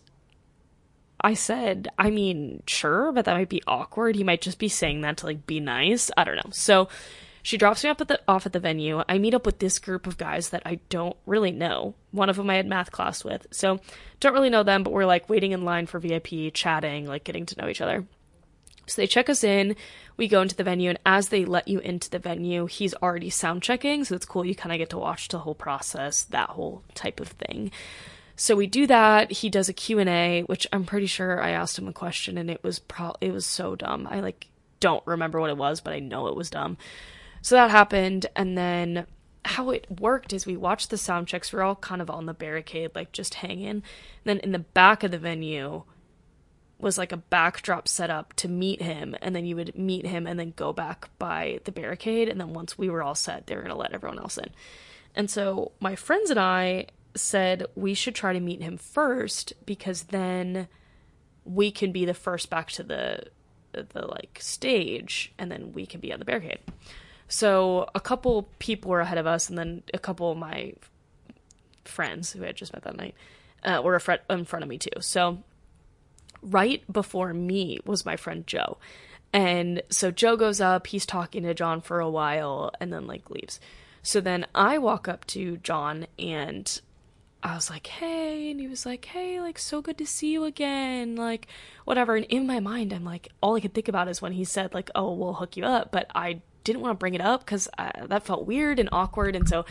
I 1.22 1.34
said, 1.34 1.88
I 1.98 2.10
mean, 2.10 2.64
sure, 2.68 3.12
but 3.12 3.26
that 3.26 3.36
might 3.36 3.50
be 3.50 3.64
awkward. 3.66 4.16
He 4.16 4.24
might 4.24 4.42
just 4.42 4.60
be 4.60 4.70
saying 4.70 5.02
that 5.02 5.18
to 5.18 5.26
like 5.26 5.48
be 5.48 5.60
nice. 5.60 6.12
I 6.16 6.24
don't 6.24 6.36
know. 6.36 6.52
So 6.52 6.90
she 7.42 7.58
drops 7.58 7.84
me 7.84 7.90
off 7.90 8.02
at 8.02 8.08
the 8.08 8.20
off 8.28 8.46
at 8.46 8.54
the 8.54 8.60
venue. 8.60 9.04
I 9.08 9.18
meet 9.18 9.34
up 9.34 9.46
with 9.46 9.60
this 9.60 9.80
group 9.80 10.06
of 10.06 10.18
guys 10.18 10.50
that 10.50 10.64
I 10.66 10.80
don't 10.90 11.16
really 11.26 11.52
know. 11.52 11.96
One 12.12 12.30
of 12.30 12.36
them 12.36 12.50
I 12.50 12.56
had 12.56 12.68
math 12.68 12.92
class 12.92 13.24
with. 13.24 13.48
So 13.52 13.80
don't 14.20 14.34
really 14.34 14.50
know 14.50 14.64
them, 14.64 14.84
but 14.84 14.94
we're 14.94 15.06
like 15.06 15.30
waiting 15.30 15.54
in 15.54 15.66
line 15.66 15.88
for 15.88 16.00
VIP, 16.00 16.54
chatting, 16.54 17.06
like 17.06 17.24
getting 17.24 17.46
to 17.46 17.62
know 17.62 17.70
each 17.70 17.82
other. 17.82 18.06
So 18.86 19.02
they 19.02 19.08
check 19.08 19.30
us 19.30 19.44
in, 19.44 19.76
we 20.16 20.28
go 20.28 20.42
into 20.42 20.56
the 20.56 20.64
venue, 20.64 20.90
and 20.90 21.00
as 21.06 21.30
they 21.30 21.46
let 21.46 21.68
you 21.68 21.80
into 21.80 22.10
the 22.10 22.20
venue, 22.20 22.68
he's 22.68 22.94
already 22.96 23.30
sound 23.30 23.62
checking, 23.62 24.06
so 24.06 24.16
it's 24.16 24.26
cool. 24.26 24.46
You 24.46 24.56
kind 24.56 24.72
of 24.72 24.78
get 24.78 24.90
to 24.92 24.98
watch 24.98 25.28
the 25.28 25.40
whole 25.40 25.56
process, 25.56 26.24
that 26.24 26.52
whole 26.52 26.84
type 26.96 27.20
of 27.20 27.28
thing. 27.28 27.72
So 28.38 28.56
we 28.56 28.68
do 28.68 28.86
that. 28.88 29.32
He 29.32 29.50
does 29.50 29.68
a 29.68 29.74
Q&A, 29.74 30.44
which 30.44 30.68
I'm 30.72 30.86
pretty 30.86 31.08
sure 31.08 31.42
I 31.42 31.50
asked 31.50 31.78
him 31.78 31.88
a 31.88 31.94
question 31.94 32.38
and 32.38 32.50
it 32.50 32.64
was 32.64 32.80
pro 32.80 33.16
it 33.20 33.34
was 33.34 33.46
so 33.46 33.76
dumb. 33.76 34.08
I 34.10 34.20
like 34.20 34.48
don't 34.80 35.06
remember 35.08 35.42
what 35.42 35.50
it 35.50 35.58
was, 35.58 35.82
but 35.82 35.94
I 35.94 36.00
know 36.00 36.28
it 36.28 36.36
was 36.36 36.52
dumb. 36.52 36.78
So 37.42 37.56
that 37.56 37.72
happened 37.72 38.28
and 38.36 38.56
then 38.56 39.08
how 39.44 39.72
it 39.72 39.88
worked 40.00 40.34
is 40.34 40.46
we 40.46 40.56
watched 40.56 40.92
the 40.92 40.98
sound 40.98 41.28
checks. 41.28 41.52
We 41.52 41.60
are 41.60 41.64
all 41.64 41.76
kind 41.76 42.02
of 42.02 42.12
on 42.12 42.28
the 42.28 42.34
barricade, 42.34 42.92
like 42.94 43.12
just 43.12 43.36
hanging. 43.36 43.68
And 43.70 43.84
then 44.24 44.38
in 44.40 44.52
the 44.52 44.60
back 44.60 45.04
of 45.04 45.12
the 45.12 45.18
venue 45.18 45.84
was 46.80 46.98
like 46.98 47.12
a 47.12 47.18
backdrop 47.18 47.88
set 47.88 48.12
up 48.12 48.34
to 48.34 48.48
meet 48.48 48.84
him, 48.84 49.16
and 49.20 49.36
then 49.36 49.46
you 49.46 49.56
would 49.56 49.76
meet 49.76 50.06
him 50.06 50.28
and 50.28 50.40
then 50.40 50.54
go 50.56 50.74
back 50.74 51.10
by 51.18 51.60
the 51.64 51.72
barricade. 51.72 52.30
And 52.30 52.40
then 52.40 52.54
once 52.54 52.78
we 52.78 52.90
were 52.90 53.02
all 53.02 53.16
set, 53.16 53.48
they 53.48 53.56
were 53.56 53.64
gonna 53.64 53.76
let 53.76 53.94
everyone 53.94 54.20
else 54.20 54.38
in. 54.38 54.52
And 55.16 55.32
so 55.32 55.72
my 55.80 55.96
friends 55.96 56.30
and 56.30 56.40
I 56.40 56.88
said 57.18 57.66
we 57.76 57.94
should 57.94 58.16
try 58.16 58.34
to 58.34 58.40
meet 58.40 58.62
him 58.62 58.78
first 58.78 59.54
because 59.66 60.04
then 60.04 60.68
we 61.46 61.72
can 61.72 61.92
be 61.92 62.06
the 62.06 62.14
first 62.14 62.50
back 62.50 62.70
to 62.72 62.84
the 62.84 63.24
the 63.72 64.08
like 64.08 64.40
stage 64.42 65.34
and 65.38 65.52
then 65.52 65.72
we 65.74 65.86
can 65.86 66.00
be 66.00 66.12
on 66.12 66.20
the 66.20 66.26
barricade. 66.26 66.60
So 67.28 67.90
a 67.94 68.00
couple 68.00 68.50
people 68.60 68.92
were 68.92 69.02
ahead 69.02 69.18
of 69.18 69.28
us 69.28 69.50
and 69.50 69.58
then 69.58 69.84
a 69.94 70.00
couple 70.00 70.32
of 70.32 70.38
my 70.38 70.74
friends 71.86 72.32
who 72.32 72.44
I 72.44 72.48
had 72.48 72.56
just 72.56 72.74
met 72.74 72.84
that 72.84 72.96
night 72.96 73.16
uh, 73.64 73.82
were 73.84 74.02
in 74.30 74.46
front 74.46 74.64
of 74.64 74.70
me 74.70 74.78
too. 74.78 75.00
So 75.00 75.40
right 76.42 76.82
before 76.92 77.34
me 77.34 77.80
was 77.86 78.06
my 78.06 78.16
friend 78.16 78.46
Joe. 78.48 78.78
And 79.34 79.84
so 79.90 80.10
Joe 80.10 80.38
goes 80.38 80.62
up, 80.62 80.88
he's 80.88 81.06
talking 81.06 81.44
to 81.44 81.54
John 81.54 81.82
for 81.82 82.00
a 82.00 82.10
while 82.10 82.72
and 82.80 82.92
then 82.92 83.08
like 83.08 83.30
leaves. 83.30 83.60
So 84.02 84.22
then 84.22 84.46
I 84.56 84.78
walk 84.78 85.08
up 85.08 85.26
to 85.28 85.58
John 85.58 86.08
and 86.18 86.80
I 87.48 87.56
was 87.56 87.70
like, 87.70 87.88
hey, 87.88 88.52
and 88.52 88.60
he 88.60 88.68
was 88.68 88.86
like, 88.86 89.06
hey, 89.06 89.40
like, 89.40 89.58
so 89.58 89.82
good 89.82 89.98
to 90.00 90.06
see 90.06 90.32
you 90.32 90.44
again, 90.44 91.16
like, 91.16 91.48
whatever. 91.86 92.16
And 92.16 92.26
in 92.26 92.46
my 92.48 92.60
mind, 92.60 92.94
I'm 92.94 93.06
like, 93.06 93.30
all 93.42 93.56
I 93.56 93.60
could 93.60 93.74
think 93.74 93.88
about 93.88 94.08
is 94.08 94.22
when 94.22 94.34
he 94.34 94.44
said, 94.44 94.74
like, 94.74 94.90
oh, 94.96 95.14
we'll 95.14 95.34
hook 95.34 95.58
you 95.58 95.64
up, 95.64 95.92
but 95.92 96.08
I 96.14 96.42
didn't 96.64 96.82
want 96.82 96.92
to 96.92 97.00
bring 97.00 97.14
it 97.14 97.22
up 97.22 97.46
because 97.46 97.70
uh, 97.78 98.08
that 98.08 98.26
felt 98.26 98.46
weird 98.46 98.80
and 98.80 98.90
awkward, 98.92 99.36
and 99.36 99.48
so 99.48 99.66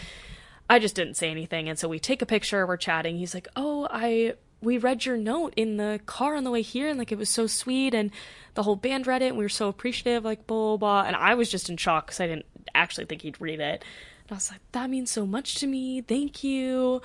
I 0.68 0.78
just 0.78 0.94
didn't 0.94 1.16
say 1.16 1.30
anything. 1.30 1.68
And 1.68 1.78
so 1.78 1.88
we 1.88 1.98
take 1.98 2.22
a 2.22 2.26
picture, 2.26 2.66
we're 2.66 2.78
chatting. 2.78 3.18
He's 3.18 3.34
like, 3.34 3.48
oh, 3.54 3.86
I 3.90 4.34
we 4.62 4.78
read 4.78 5.04
your 5.04 5.18
note 5.18 5.52
in 5.56 5.76
the 5.76 6.00
car 6.06 6.34
on 6.34 6.44
the 6.44 6.50
way 6.50 6.62
here, 6.62 6.88
and 6.88 6.98
like 6.98 7.12
it 7.12 7.18
was 7.18 7.28
so 7.28 7.46
sweet, 7.46 7.94
and 7.94 8.10
the 8.54 8.62
whole 8.62 8.76
band 8.76 9.06
read 9.06 9.20
it, 9.22 9.28
and 9.28 9.36
we 9.36 9.44
were 9.44 9.50
so 9.50 9.68
appreciative, 9.68 10.24
like 10.24 10.46
blah 10.46 10.76
blah. 10.76 11.02
blah. 11.02 11.06
And 11.06 11.14
I 11.14 11.34
was 11.34 11.50
just 11.50 11.68
in 11.68 11.76
shock 11.76 12.06
because 12.06 12.20
I 12.20 12.26
didn't 12.26 12.46
actually 12.74 13.04
think 13.04 13.22
he'd 13.22 13.40
read 13.40 13.60
it. 13.60 13.84
And 14.28 14.32
I 14.32 14.34
was 14.34 14.50
like, 14.50 14.60
that 14.72 14.88
means 14.88 15.10
so 15.10 15.26
much 15.26 15.56
to 15.56 15.66
me. 15.66 16.00
Thank 16.00 16.42
you. 16.42 17.02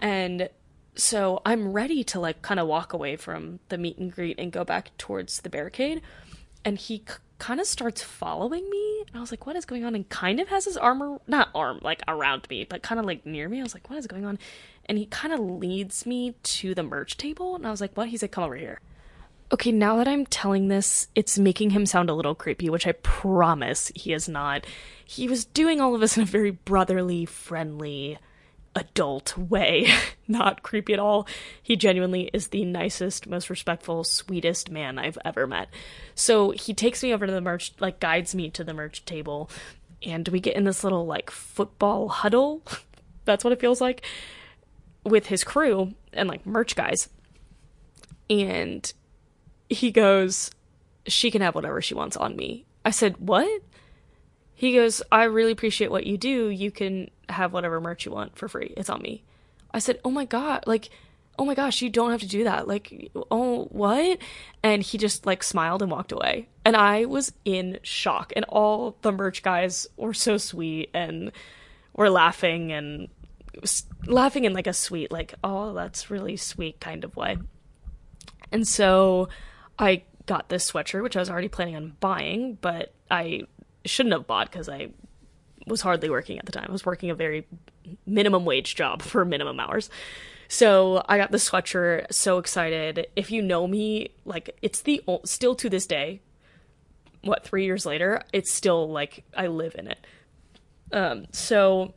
And 0.00 0.48
so 0.96 1.42
I'm 1.44 1.72
ready 1.72 2.04
to 2.04 2.20
like 2.20 2.42
kind 2.42 2.60
of 2.60 2.66
walk 2.68 2.92
away 2.92 3.16
from 3.16 3.60
the 3.68 3.78
meet 3.78 3.98
and 3.98 4.12
greet 4.12 4.38
and 4.38 4.52
go 4.52 4.64
back 4.64 4.96
towards 4.98 5.40
the 5.40 5.50
barricade. 5.50 6.00
And 6.64 6.78
he 6.78 6.98
c- 6.98 7.16
kind 7.38 7.60
of 7.60 7.66
starts 7.66 8.02
following 8.02 8.68
me. 8.70 9.04
And 9.06 9.16
I 9.16 9.20
was 9.20 9.30
like, 9.30 9.46
what 9.46 9.56
is 9.56 9.64
going 9.64 9.84
on? 9.84 9.94
And 9.94 10.08
kind 10.08 10.40
of 10.40 10.48
has 10.48 10.64
his 10.64 10.76
armor, 10.76 11.18
not 11.26 11.48
arm, 11.54 11.80
like 11.82 12.02
around 12.08 12.46
me, 12.48 12.64
but 12.64 12.82
kind 12.82 12.98
of 12.98 13.06
like 13.06 13.26
near 13.26 13.48
me. 13.48 13.60
I 13.60 13.62
was 13.62 13.74
like, 13.74 13.90
what 13.90 13.98
is 13.98 14.06
going 14.06 14.24
on? 14.24 14.38
And 14.86 14.98
he 14.98 15.06
kind 15.06 15.32
of 15.32 15.40
leads 15.40 16.06
me 16.06 16.34
to 16.42 16.74
the 16.74 16.82
merch 16.82 17.16
table. 17.16 17.56
And 17.56 17.66
I 17.66 17.70
was 17.70 17.80
like, 17.80 17.96
what? 17.96 18.08
He's 18.08 18.22
like, 18.22 18.32
come 18.32 18.44
over 18.44 18.56
here. 18.56 18.80
Okay, 19.52 19.72
now 19.72 19.96
that 19.96 20.08
I'm 20.08 20.26
telling 20.26 20.68
this, 20.68 21.08
it's 21.14 21.38
making 21.38 21.70
him 21.70 21.86
sound 21.86 22.08
a 22.08 22.14
little 22.14 22.34
creepy, 22.34 22.70
which 22.70 22.86
I 22.86 22.92
promise 22.92 23.92
he 23.94 24.12
is 24.12 24.28
not. 24.28 24.66
He 25.04 25.28
was 25.28 25.44
doing 25.44 25.80
all 25.80 25.94
of 25.94 26.00
this 26.00 26.16
in 26.16 26.22
a 26.22 26.26
very 26.26 26.50
brotherly, 26.50 27.26
friendly, 27.26 28.18
adult 28.74 29.36
way, 29.36 29.88
not 30.28 30.62
creepy 30.62 30.92
at 30.92 30.98
all. 30.98 31.26
He 31.62 31.76
genuinely 31.76 32.30
is 32.32 32.48
the 32.48 32.64
nicest, 32.64 33.26
most 33.26 33.50
respectful, 33.50 34.04
sweetest 34.04 34.70
man 34.70 34.98
I've 34.98 35.18
ever 35.24 35.46
met. 35.46 35.68
So 36.14 36.50
he 36.50 36.74
takes 36.74 37.02
me 37.02 37.12
over 37.12 37.26
to 37.26 37.32
the 37.32 37.40
merch, 37.40 37.72
like 37.80 38.00
guides 38.00 38.34
me 38.34 38.50
to 38.50 38.64
the 38.64 38.74
merch 38.74 39.04
table, 39.04 39.50
and 40.02 40.28
we 40.28 40.40
get 40.40 40.56
in 40.56 40.64
this 40.64 40.84
little 40.84 41.06
like 41.06 41.30
football 41.30 42.08
huddle. 42.08 42.62
That's 43.24 43.44
what 43.44 43.52
it 43.52 43.60
feels 43.60 43.80
like 43.80 44.04
with 45.04 45.26
his 45.26 45.44
crew 45.44 45.94
and 46.12 46.28
like 46.28 46.46
merch 46.46 46.76
guys. 46.76 47.08
And 48.28 48.90
he 49.68 49.90
goes, 49.90 50.50
She 51.06 51.30
can 51.30 51.42
have 51.42 51.54
whatever 51.54 51.80
she 51.80 51.94
wants 51.94 52.16
on 52.16 52.36
me. 52.36 52.66
I 52.84 52.90
said, 52.90 53.16
What? 53.18 53.62
He 54.54 54.74
goes, 54.74 55.02
I 55.10 55.24
really 55.24 55.52
appreciate 55.52 55.90
what 55.90 56.06
you 56.06 56.16
do. 56.16 56.48
You 56.48 56.70
can 56.70 57.10
have 57.28 57.52
whatever 57.52 57.80
merch 57.80 58.06
you 58.06 58.12
want 58.12 58.36
for 58.36 58.48
free. 58.48 58.72
It's 58.76 58.90
on 58.90 59.02
me. 59.02 59.24
I 59.72 59.80
said, 59.80 60.00
Oh 60.04 60.10
my 60.10 60.24
God, 60.24 60.64
like, 60.66 60.90
oh 61.38 61.44
my 61.44 61.54
gosh, 61.54 61.82
you 61.82 61.90
don't 61.90 62.12
have 62.12 62.20
to 62.20 62.28
do 62.28 62.44
that. 62.44 62.68
Like, 62.68 63.10
oh, 63.30 63.64
what? 63.64 64.18
And 64.62 64.82
he 64.82 64.98
just 64.98 65.26
like 65.26 65.42
smiled 65.42 65.82
and 65.82 65.90
walked 65.90 66.12
away. 66.12 66.48
And 66.64 66.76
I 66.76 67.06
was 67.06 67.32
in 67.44 67.78
shock. 67.82 68.32
And 68.36 68.44
all 68.48 68.96
the 69.02 69.12
merch 69.12 69.42
guys 69.42 69.86
were 69.96 70.14
so 70.14 70.36
sweet 70.36 70.90
and 70.94 71.32
were 71.92 72.10
laughing 72.10 72.72
and 72.72 73.08
laughing 74.06 74.44
in 74.44 74.52
like 74.52 74.66
a 74.66 74.72
sweet, 74.72 75.10
like, 75.10 75.34
oh, 75.42 75.74
that's 75.74 76.10
really 76.10 76.36
sweet 76.36 76.80
kind 76.80 77.04
of 77.04 77.16
way. 77.16 77.36
And 78.52 78.66
so 78.66 79.28
I 79.78 80.04
got 80.26 80.48
this 80.48 80.70
sweatshirt, 80.70 81.02
which 81.02 81.16
I 81.16 81.20
was 81.20 81.30
already 81.30 81.48
planning 81.48 81.76
on 81.76 81.96
buying, 82.00 82.58
but 82.60 82.94
I 83.10 83.42
shouldn't 83.84 84.12
have 84.12 84.26
bought 84.26 84.50
because 84.50 84.68
I 84.68 84.88
was 85.66 85.80
hardly 85.80 86.10
working 86.10 86.38
at 86.38 86.46
the 86.46 86.52
time. 86.52 86.66
I 86.68 86.72
was 86.72 86.84
working 86.84 87.10
a 87.10 87.14
very 87.14 87.46
minimum 88.06 88.44
wage 88.44 88.74
job 88.74 89.02
for 89.10 89.24
minimum 89.24 89.60
hours. 89.60 89.90
So 90.48 91.02
I 91.08 91.16
got 91.16 91.30
the 91.30 91.38
sweatshirt, 91.38 92.12
so 92.12 92.38
excited. 92.38 93.06
If 93.16 93.30
you 93.30 93.42
know 93.42 93.66
me, 93.66 94.10
like 94.24 94.56
it's 94.62 94.82
the 94.82 95.02
still 95.24 95.54
to 95.56 95.70
this 95.70 95.86
day, 95.86 96.20
what, 97.22 97.44
3 97.44 97.64
years 97.64 97.86
later, 97.86 98.22
it's 98.32 98.52
still 98.52 98.90
like 98.90 99.24
I 99.36 99.46
live 99.46 99.74
in 99.78 99.88
it. 99.88 100.06
Um 100.92 101.26
so 101.32 101.94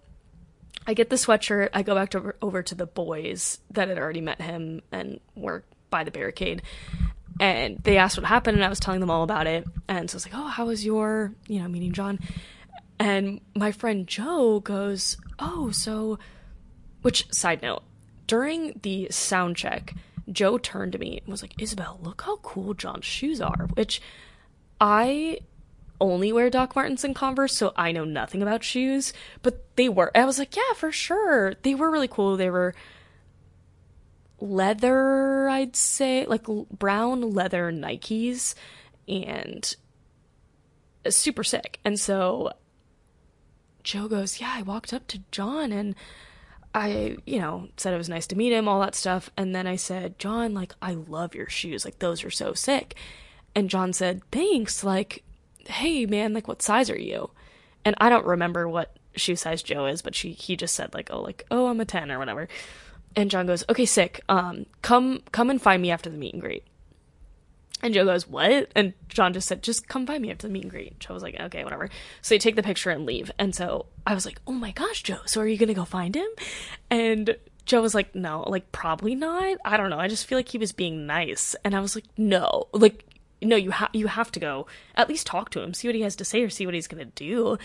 I 0.88 0.94
get 0.94 1.10
the 1.10 1.18
sweatshirt, 1.18 1.70
I 1.74 1.84
go 1.84 1.94
back 1.94 2.12
to, 2.12 2.34
over 2.42 2.64
to 2.64 2.74
the 2.74 2.86
boys 2.86 3.60
that 3.72 3.90
had 3.90 3.98
already 3.98 4.22
met 4.22 4.42
him 4.42 4.82
and 4.90 5.20
were 5.36 5.66
by 5.90 6.06
the 6.06 6.12
barricade 6.12 6.62
and 7.40 7.78
they 7.84 7.98
asked 7.98 8.18
what 8.18 8.26
happened 8.26 8.58
and 8.58 8.66
i 8.66 8.70
was 8.70 8.80
telling 8.80 9.00
them 9.00 9.10
all 9.10 9.24
about 9.24 9.48
it. 9.48 9.66
And 9.88 10.10
so 10.10 10.16
i 10.16 10.18
was 10.18 10.26
like 10.26 10.36
oh 10.36 10.48
how 10.48 10.66
was 10.66 10.86
your 10.86 11.34
you 11.48 11.60
know 11.60 11.68
meeting 11.68 11.94
john? 11.94 12.20
And 13.00 13.42
my 13.56 13.72
friend 13.72 14.08
joe 14.08 14.60
goes 14.60 15.18
oh 15.40 15.72
so 15.72 16.20
which 17.02 17.32
side 17.32 17.62
note 17.62 17.84
during 18.26 18.80
the 18.82 19.08
sound 19.12 19.56
check 19.56 19.94
joe 20.32 20.58
turned 20.58 20.92
to 20.92 20.98
me 20.98 21.20
and 21.20 21.28
was 21.28 21.42
like 21.42 21.62
isabel 21.62 22.00
look 22.02 22.24
how 22.24 22.38
cool 22.38 22.74
john's 22.74 23.06
shoes 23.06 23.40
are 23.40 23.70
which 23.76 24.02
i 24.82 25.38
only 26.02 26.34
wear 26.34 26.50
doc 26.50 26.76
martens 26.76 27.04
and 27.04 27.16
converse 27.16 27.56
so 27.56 27.72
i 27.78 27.92
know 27.92 28.04
nothing 28.04 28.42
about 28.42 28.64
shoes 28.64 29.14
but 29.42 29.64
they 29.78 29.88
were 29.88 30.12
i 30.16 30.26
was 30.26 30.38
like 30.40 30.56
yeah 30.56 30.74
for 30.76 30.92
sure. 30.92 31.56
They 31.64 31.76
were 31.76 31.92
really 31.92 32.08
cool. 32.08 32.38
They 32.38 32.50
were 32.50 32.74
leather, 34.40 35.50
I'd 35.50 35.76
say, 35.76 36.26
like 36.26 36.46
brown 36.46 37.22
leather 37.32 37.72
Nikes, 37.72 38.54
and 39.08 39.76
uh, 41.06 41.12
super 41.12 41.44
sick. 41.44 41.80
And 41.84 42.00
so 42.00 42.52
Joe 43.84 44.08
goes, 44.08 44.40
Yeah, 44.40 44.54
I 44.54 44.62
walked 44.62 44.94
up 44.94 45.08
to 45.08 45.22
John 45.32 45.72
and 45.72 45.96
I, 46.76 47.18
you 47.26 47.40
know, 47.40 47.70
said 47.78 47.94
it 47.94 47.98
was 47.98 48.10
nice 48.10 48.28
to 48.28 48.38
meet 48.38 48.54
him, 48.54 48.68
all 48.68 48.82
that 48.82 48.96
stuff. 48.96 49.32
And 49.36 49.56
then 49.56 49.66
I 49.66 49.78
said, 49.78 50.20
John, 50.20 50.54
like, 50.54 50.74
I 50.82 50.94
love 50.94 51.34
your 51.34 51.50
shoes. 51.50 51.86
Like, 51.86 52.00
those 52.00 52.24
are 52.24 52.30
so 52.30 52.54
sick. 52.54 52.96
And 53.56 53.70
John 53.70 53.94
said, 53.94 54.22
Thanks. 54.32 54.84
Like, 54.84 55.24
hey, 55.66 56.06
man, 56.06 56.34
like, 56.34 56.48
what 56.48 56.62
size 56.62 56.90
are 56.90 57.00
you? 57.00 57.32
And 57.86 57.96
I 58.00 58.10
don't 58.10 58.26
remember 58.26 58.68
what 58.68 58.98
shoe 59.16 59.36
size 59.36 59.64
Joe 59.64 59.86
is, 59.86 60.02
but 60.02 60.16
she 60.16 60.32
he 60.32 60.56
just 60.56 60.76
said 60.76 60.94
like, 60.94 61.10
oh, 61.12 61.22
like, 61.22 61.46
oh, 61.52 61.68
I'm 61.68 61.80
a 61.80 61.86
10 61.86 62.12
or 62.12 62.20
whatever. 62.20 62.48
And 63.18 63.30
John 63.30 63.48
goes, 63.48 63.66
okay, 63.68 63.86
sick. 63.86 64.22
Um, 64.30 64.68
come 64.82 65.24
come 65.34 65.50
and 65.50 65.62
find 65.62 65.82
me 65.82 65.92
after 65.92 66.10
the 66.10 66.18
meet 66.18 66.34
and 66.34 66.42
greet. 66.42 66.64
And 67.82 67.94
Joe 67.94 68.06
goes, 68.06 68.28
What? 68.28 68.72
And 68.76 68.94
John 69.08 69.34
just 69.34 69.48
said, 69.48 69.62
Just 69.62 69.88
come 69.88 70.06
find 70.06 70.22
me 70.22 70.32
after 70.32 70.48
the 70.48 70.54
meet 70.54 70.64
and 70.64 70.72
greet. 70.72 71.00
Joe 71.00 71.14
was 71.14 71.24
like, 71.24 71.40
Okay, 71.40 71.64
whatever. 71.64 71.90
So 72.22 72.34
they 72.34 72.40
take 72.40 72.56
the 72.56 72.64
picture 72.64 72.90
and 72.90 73.06
leave. 73.06 73.32
And 73.38 73.54
so 73.54 73.88
I 74.06 74.14
was 74.14 74.26
like, 74.26 74.42
Oh 74.48 74.54
my 74.54 74.72
gosh, 74.72 75.04
Joe, 75.04 75.20
so 75.26 75.42
are 75.42 75.48
you 75.48 75.58
going 75.58 75.68
to 75.68 75.74
go 75.74 75.86
find 75.86 76.16
him? 76.16 76.28
And 76.90 77.38
Joe 77.66 77.82
was 77.82 77.94
like, 77.94 78.16
No, 78.16 78.44
like, 78.48 78.72
probably 78.72 79.14
not. 79.14 79.58
I 79.64 79.78
don't 79.78 79.90
know. 79.90 80.00
I 80.00 80.08
just 80.08 80.26
feel 80.26 80.38
like 80.38 80.50
he 80.50 80.58
was 80.58 80.72
being 80.72 81.06
nice. 81.06 81.56
And 81.64 81.76
I 81.76 81.80
was 81.80 81.96
like, 81.96 82.06
No, 82.18 82.68
like, 82.74 83.06
no, 83.42 83.56
you 83.56 83.70
have 83.70 83.90
you 83.94 84.08
have 84.08 84.32
to 84.32 84.40
go 84.40 84.66
at 84.96 85.10
least 85.10 85.28
talk 85.28 85.52
to 85.52 85.62
him, 85.62 85.74
see 85.74 85.88
what 85.88 85.96
he 85.96 86.02
has 86.02 86.16
to 86.16 86.26
say, 86.26 86.42
or 86.42 86.50
see 86.50 86.66
what 86.66 86.74
he's 86.74 86.88
gonna 86.88 87.06
do, 87.06 87.60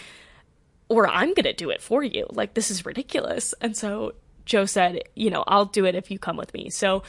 or 0.91 1.09
I'm 1.09 1.33
gonna 1.33 1.55
do 1.55 1.71
it 1.71 1.81
for 1.81 2.03
you. 2.03 2.27
Like 2.31 2.53
this 2.53 2.71
is 2.71 2.85
ridiculous. 2.85 3.55
And 3.63 3.75
so 3.75 4.13
Joe 4.53 4.67
said, 4.67 5.05
you 5.17 5.31
know, 5.31 5.45
I'll 5.47 5.65
do 5.65 5.87
it 5.87 5.95
if 5.95 6.11
you 6.11 6.19
come 6.19 6.37
with 6.37 6.53
me. 6.53 6.69
So 6.69 7.05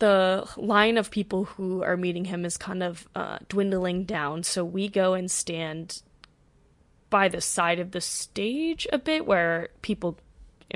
the 0.00 0.48
line 0.56 0.98
of 0.98 1.12
people 1.12 1.44
who 1.44 1.84
are 1.84 1.96
meeting 1.96 2.24
him 2.24 2.44
is 2.44 2.56
kind 2.56 2.82
of 2.82 3.06
uh, 3.14 3.38
dwindling 3.48 4.02
down. 4.02 4.42
So 4.42 4.64
we 4.64 4.88
go 4.88 5.14
and 5.14 5.30
stand 5.30 6.02
by 7.08 7.28
the 7.28 7.40
side 7.40 7.78
of 7.78 7.92
the 7.92 8.00
stage 8.00 8.84
a 8.92 8.98
bit, 8.98 9.26
where 9.26 9.68
people, 9.82 10.18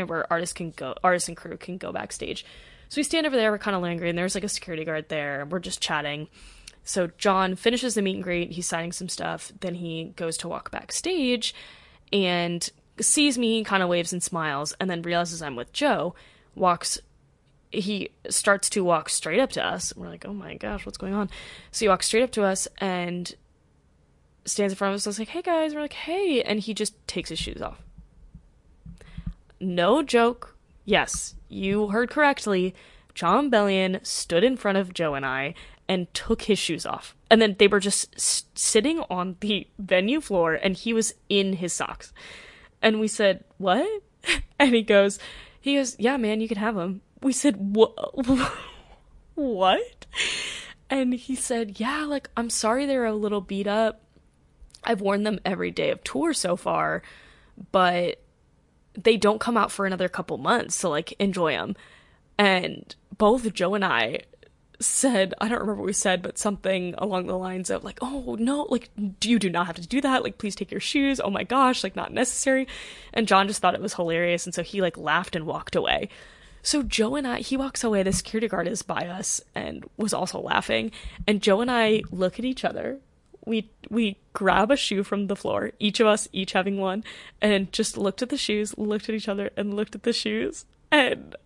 where 0.06 0.32
artists 0.32 0.52
can 0.52 0.70
go, 0.70 0.94
artists 1.02 1.26
and 1.26 1.36
crew 1.36 1.56
can 1.56 1.76
go 1.76 1.90
backstage. 1.90 2.46
So 2.88 3.00
we 3.00 3.02
stand 3.02 3.26
over 3.26 3.34
there. 3.34 3.50
We're 3.50 3.58
kind 3.58 3.74
of 3.74 3.82
lingering. 3.82 4.10
And 4.10 4.18
there's 4.18 4.36
like 4.36 4.44
a 4.44 4.48
security 4.48 4.84
guard 4.84 5.08
there. 5.08 5.40
and 5.40 5.50
We're 5.50 5.58
just 5.58 5.80
chatting. 5.80 6.28
So 6.84 7.10
John 7.18 7.56
finishes 7.56 7.96
the 7.96 8.02
meet 8.02 8.14
and 8.14 8.22
greet. 8.22 8.52
He's 8.52 8.68
signing 8.68 8.92
some 8.92 9.08
stuff. 9.08 9.50
Then 9.58 9.74
he 9.74 10.12
goes 10.14 10.36
to 10.36 10.48
walk 10.48 10.70
backstage, 10.70 11.52
and 12.12 12.70
sees 13.00 13.38
me, 13.38 13.64
kind 13.64 13.82
of 13.82 13.88
waves 13.88 14.12
and 14.12 14.22
smiles, 14.22 14.74
and 14.80 14.88
then 14.88 15.02
realizes 15.02 15.42
I'm 15.42 15.56
with 15.56 15.72
Joe. 15.72 16.14
Walks 16.54 17.00
he 17.74 18.10
starts 18.28 18.70
to 18.70 18.84
walk 18.84 19.08
straight 19.08 19.40
up 19.40 19.50
to 19.50 19.64
us. 19.64 19.92
We're 19.96 20.08
like, 20.08 20.24
oh 20.26 20.32
my 20.32 20.54
gosh, 20.54 20.86
what's 20.86 20.98
going 20.98 21.14
on? 21.14 21.30
So 21.72 21.84
he 21.84 21.88
walks 21.88 22.06
straight 22.06 22.22
up 22.22 22.30
to 22.32 22.44
us 22.44 22.68
and 22.78 23.34
stands 24.44 24.72
in 24.72 24.76
front 24.76 24.92
of 24.92 24.96
us. 24.96 25.06
I 25.06 25.10
was 25.10 25.18
like, 25.18 25.28
hey 25.28 25.42
guys. 25.42 25.74
We're 25.74 25.80
like, 25.80 25.92
hey. 25.92 26.42
And 26.42 26.60
he 26.60 26.74
just 26.74 26.94
takes 27.06 27.30
his 27.30 27.38
shoes 27.38 27.60
off. 27.60 27.82
No 29.60 30.02
joke. 30.02 30.56
Yes, 30.84 31.34
you 31.48 31.88
heard 31.88 32.10
correctly. 32.10 32.74
Jon 33.14 33.50
Bellion 33.50 34.04
stood 34.04 34.44
in 34.44 34.56
front 34.56 34.78
of 34.78 34.92
Joe 34.92 35.14
and 35.14 35.24
I 35.24 35.54
and 35.88 36.12
took 36.14 36.42
his 36.42 36.58
shoes 36.58 36.84
off. 36.84 37.14
And 37.30 37.40
then 37.40 37.56
they 37.58 37.68
were 37.68 37.80
just 37.80 38.14
s- 38.14 38.44
sitting 38.54 39.00
on 39.08 39.36
the 39.40 39.66
venue 39.78 40.20
floor 40.20 40.54
and 40.54 40.76
he 40.76 40.92
was 40.92 41.14
in 41.28 41.54
his 41.54 41.72
socks. 41.72 42.12
And 42.84 43.00
we 43.00 43.08
said, 43.08 43.42
what? 43.58 43.88
And 44.56 44.72
he 44.72 44.82
goes, 44.82 45.18
he 45.60 45.74
goes, 45.74 45.96
yeah, 45.98 46.16
man, 46.16 46.40
you 46.40 46.46
can 46.46 46.58
have 46.58 46.76
them 46.76 47.02
we 47.24 47.32
said, 47.32 47.56
what? 47.56 47.94
what? 49.34 50.06
And 50.90 51.14
he 51.14 51.34
said, 51.34 51.80
yeah, 51.80 52.04
like, 52.04 52.28
I'm 52.36 52.50
sorry 52.50 52.86
they're 52.86 53.06
a 53.06 53.14
little 53.14 53.40
beat 53.40 53.66
up. 53.66 54.02
I've 54.84 55.00
worn 55.00 55.22
them 55.22 55.40
every 55.44 55.70
day 55.70 55.90
of 55.90 56.04
tour 56.04 56.34
so 56.34 56.54
far, 56.54 57.02
but 57.72 58.22
they 58.92 59.16
don't 59.16 59.40
come 59.40 59.56
out 59.56 59.72
for 59.72 59.86
another 59.86 60.10
couple 60.10 60.36
months, 60.36 60.76
so 60.76 60.90
like 60.90 61.14
enjoy 61.18 61.52
them. 61.52 61.74
And 62.36 62.94
both 63.16 63.50
Joe 63.54 63.74
and 63.74 63.84
I 63.84 64.20
said, 64.84 65.34
I 65.40 65.48
don't 65.48 65.60
remember 65.60 65.82
what 65.82 65.86
we 65.86 65.92
said, 65.92 66.22
but 66.22 66.38
something 66.38 66.94
along 66.98 67.26
the 67.26 67.38
lines 67.38 67.70
of 67.70 67.84
like, 67.84 67.98
"Oh 68.00 68.36
no, 68.38 68.66
like 68.70 68.90
you 69.22 69.38
do 69.38 69.50
not 69.50 69.66
have 69.66 69.76
to 69.76 69.86
do 69.86 70.00
that. 70.00 70.22
Like 70.22 70.38
please 70.38 70.54
take 70.54 70.70
your 70.70 70.80
shoes. 70.80 71.20
Oh 71.22 71.30
my 71.30 71.44
gosh, 71.44 71.82
like 71.82 71.96
not 71.96 72.12
necessary." 72.12 72.66
And 73.12 73.28
John 73.28 73.48
just 73.48 73.60
thought 73.60 73.74
it 73.74 73.80
was 73.80 73.94
hilarious, 73.94 74.46
and 74.46 74.54
so 74.54 74.62
he 74.62 74.80
like 74.80 74.96
laughed 74.96 75.36
and 75.36 75.46
walked 75.46 75.76
away. 75.76 76.08
So 76.62 76.82
Joe 76.82 77.14
and 77.14 77.26
I, 77.26 77.40
he 77.40 77.58
walks 77.58 77.84
away, 77.84 78.02
the 78.02 78.12
security 78.12 78.48
guard 78.48 78.66
is 78.66 78.80
by 78.80 79.06
us 79.06 79.38
and 79.54 79.84
was 79.98 80.14
also 80.14 80.40
laughing. 80.40 80.92
And 81.26 81.42
Joe 81.42 81.60
and 81.60 81.70
I 81.70 82.02
look 82.10 82.38
at 82.38 82.46
each 82.46 82.64
other. 82.64 83.00
We 83.44 83.70
we 83.90 84.16
grab 84.32 84.70
a 84.70 84.76
shoe 84.76 85.02
from 85.02 85.26
the 85.26 85.36
floor, 85.36 85.72
each 85.78 86.00
of 86.00 86.06
us 86.06 86.26
each 86.32 86.52
having 86.52 86.78
one, 86.78 87.04
and 87.42 87.70
just 87.72 87.98
looked 87.98 88.22
at 88.22 88.30
the 88.30 88.38
shoes, 88.38 88.76
looked 88.78 89.10
at 89.10 89.14
each 89.14 89.28
other, 89.28 89.50
and 89.56 89.74
looked 89.74 89.94
at 89.94 90.04
the 90.04 90.14
shoes, 90.14 90.64
and 90.90 91.36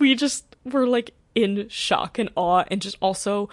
we 0.00 0.16
just 0.16 0.56
were 0.64 0.88
like 0.88 1.14
in 1.34 1.68
shock 1.68 2.18
and 2.18 2.30
awe, 2.36 2.64
and 2.68 2.82
just 2.82 2.96
also 3.00 3.48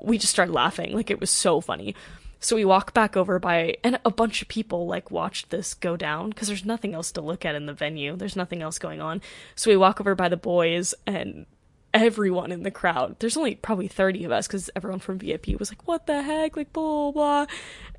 we 0.00 0.18
just 0.18 0.32
started 0.32 0.52
laughing. 0.52 0.94
Like 0.94 1.10
it 1.10 1.20
was 1.20 1.30
so 1.30 1.60
funny. 1.60 1.94
So 2.40 2.54
we 2.54 2.64
walk 2.64 2.94
back 2.94 3.16
over 3.16 3.38
by, 3.40 3.76
and 3.82 3.98
a 4.04 4.10
bunch 4.10 4.42
of 4.42 4.48
people 4.48 4.86
like 4.86 5.10
watched 5.10 5.50
this 5.50 5.74
go 5.74 5.96
down 5.96 6.30
because 6.30 6.46
there's 6.46 6.64
nothing 6.64 6.94
else 6.94 7.10
to 7.12 7.20
look 7.20 7.44
at 7.44 7.56
in 7.56 7.66
the 7.66 7.72
venue. 7.72 8.16
There's 8.16 8.36
nothing 8.36 8.62
else 8.62 8.78
going 8.78 9.00
on. 9.00 9.20
So 9.56 9.70
we 9.70 9.76
walk 9.76 10.00
over 10.00 10.14
by 10.14 10.28
the 10.28 10.36
boys 10.36 10.94
and 11.04 11.46
everyone 11.92 12.52
in 12.52 12.62
the 12.62 12.70
crowd. 12.70 13.16
There's 13.18 13.36
only 13.36 13.56
probably 13.56 13.88
30 13.88 14.24
of 14.24 14.32
us 14.32 14.46
because 14.46 14.70
everyone 14.76 15.00
from 15.00 15.18
VIP 15.18 15.58
was 15.58 15.70
like, 15.70 15.88
what 15.88 16.06
the 16.06 16.22
heck? 16.22 16.56
Like, 16.56 16.72
blah, 16.72 17.10
blah, 17.10 17.44
blah. 17.44 17.46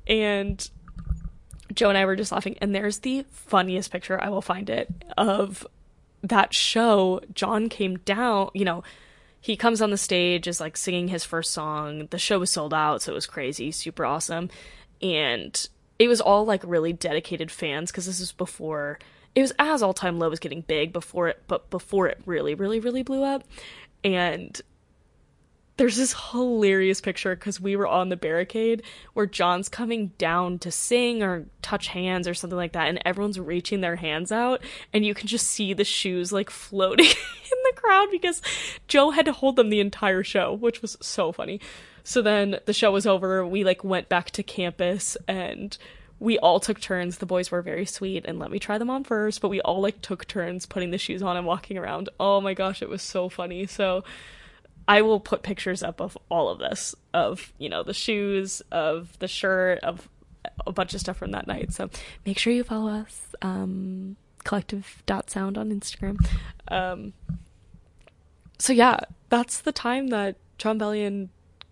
And 0.06 0.70
Joe 1.74 1.90
and 1.90 1.98
I 1.98 2.06
were 2.06 2.16
just 2.16 2.32
laughing. 2.32 2.56
And 2.62 2.74
there's 2.74 3.00
the 3.00 3.26
funniest 3.30 3.92
picture, 3.92 4.18
I 4.20 4.30
will 4.30 4.42
find 4.42 4.70
it, 4.70 4.90
of 5.18 5.66
that 6.22 6.54
show. 6.54 7.20
John 7.34 7.68
came 7.68 7.98
down, 7.98 8.50
you 8.54 8.64
know, 8.64 8.82
he 9.40 9.56
comes 9.56 9.80
on 9.80 9.90
the 9.90 9.96
stage 9.96 10.46
is 10.46 10.60
like 10.60 10.76
singing 10.76 11.08
his 11.08 11.24
first 11.24 11.52
song. 11.52 12.08
The 12.10 12.18
show 12.18 12.38
was 12.38 12.50
sold 12.50 12.74
out, 12.74 13.02
so 13.02 13.12
it 13.12 13.14
was 13.14 13.26
crazy, 13.26 13.70
super 13.70 14.04
awesome. 14.04 14.50
And 15.00 15.68
it 15.98 16.08
was 16.08 16.20
all 16.20 16.44
like 16.44 16.62
really 16.64 16.92
dedicated 16.92 17.50
fans 17.50 17.90
because 17.90 18.06
this 18.06 18.20
was 18.20 18.32
before 18.32 18.98
it 19.34 19.42
was 19.42 19.52
as 19.58 19.82
all 19.82 19.94
time 19.94 20.18
low 20.18 20.28
was 20.28 20.40
getting 20.40 20.62
big 20.62 20.92
before 20.92 21.28
it 21.28 21.42
but 21.46 21.70
before 21.70 22.08
it 22.08 22.20
really, 22.26 22.54
really, 22.54 22.80
really 22.80 23.02
blew 23.02 23.22
up. 23.22 23.44
And 24.02 24.60
there's 25.80 25.96
this 25.96 26.14
hilarious 26.30 27.00
picture 27.00 27.34
because 27.34 27.58
we 27.58 27.74
were 27.74 27.86
on 27.86 28.10
the 28.10 28.16
barricade 28.16 28.82
where 29.14 29.24
John's 29.24 29.70
coming 29.70 30.08
down 30.18 30.58
to 30.58 30.70
sing 30.70 31.22
or 31.22 31.46
touch 31.62 31.88
hands 31.88 32.28
or 32.28 32.34
something 32.34 32.58
like 32.58 32.72
that, 32.72 32.90
and 32.90 33.00
everyone's 33.06 33.40
reaching 33.40 33.80
their 33.80 33.96
hands 33.96 34.30
out, 34.30 34.60
and 34.92 35.06
you 35.06 35.14
can 35.14 35.26
just 35.26 35.46
see 35.46 35.72
the 35.72 35.82
shoes 35.82 36.32
like 36.32 36.50
floating 36.50 37.06
in 37.06 37.58
the 37.64 37.80
crowd 37.80 38.08
because 38.10 38.42
Joe 38.88 39.08
had 39.08 39.24
to 39.24 39.32
hold 39.32 39.56
them 39.56 39.70
the 39.70 39.80
entire 39.80 40.22
show, 40.22 40.52
which 40.52 40.82
was 40.82 40.98
so 41.00 41.32
funny. 41.32 41.62
So 42.04 42.20
then 42.20 42.58
the 42.66 42.74
show 42.74 42.92
was 42.92 43.06
over, 43.06 43.46
we 43.46 43.64
like 43.64 43.82
went 43.82 44.10
back 44.10 44.32
to 44.32 44.42
campus 44.42 45.16
and 45.26 45.78
we 46.18 46.38
all 46.40 46.60
took 46.60 46.78
turns. 46.78 47.16
The 47.16 47.24
boys 47.24 47.50
were 47.50 47.62
very 47.62 47.86
sweet 47.86 48.26
and 48.26 48.38
let 48.38 48.50
me 48.50 48.58
try 48.58 48.76
them 48.76 48.90
on 48.90 49.02
first, 49.02 49.40
but 49.40 49.48
we 49.48 49.62
all 49.62 49.80
like 49.80 50.02
took 50.02 50.28
turns 50.28 50.66
putting 50.66 50.90
the 50.90 50.98
shoes 50.98 51.22
on 51.22 51.38
and 51.38 51.46
walking 51.46 51.78
around. 51.78 52.10
Oh 52.20 52.42
my 52.42 52.52
gosh, 52.52 52.82
it 52.82 52.90
was 52.90 53.00
so 53.00 53.30
funny. 53.30 53.66
So 53.66 54.04
I 54.90 55.02
will 55.02 55.20
put 55.20 55.44
pictures 55.44 55.84
up 55.84 56.00
of 56.00 56.18
all 56.28 56.48
of 56.48 56.58
this, 56.58 56.96
of 57.14 57.52
you 57.58 57.68
know 57.68 57.84
the 57.84 57.94
shoes, 57.94 58.60
of 58.72 59.16
the 59.20 59.28
shirt, 59.28 59.78
of 59.84 60.08
a 60.66 60.72
bunch 60.72 60.94
of 60.94 61.00
stuff 61.00 61.16
from 61.16 61.30
that 61.30 61.46
night. 61.46 61.72
So 61.72 61.90
make 62.26 62.38
sure 62.38 62.52
you 62.52 62.64
follow 62.64 62.90
us, 62.90 63.20
um, 63.40 64.16
collective.sound 64.42 65.56
on 65.56 65.70
Instagram. 65.70 66.16
Um, 66.66 67.12
so 68.58 68.72
yeah, 68.72 68.98
that's 69.28 69.60
the 69.60 69.70
time 69.70 70.08
that 70.08 70.38
Jon 70.58 70.76
Bellion 70.76 71.28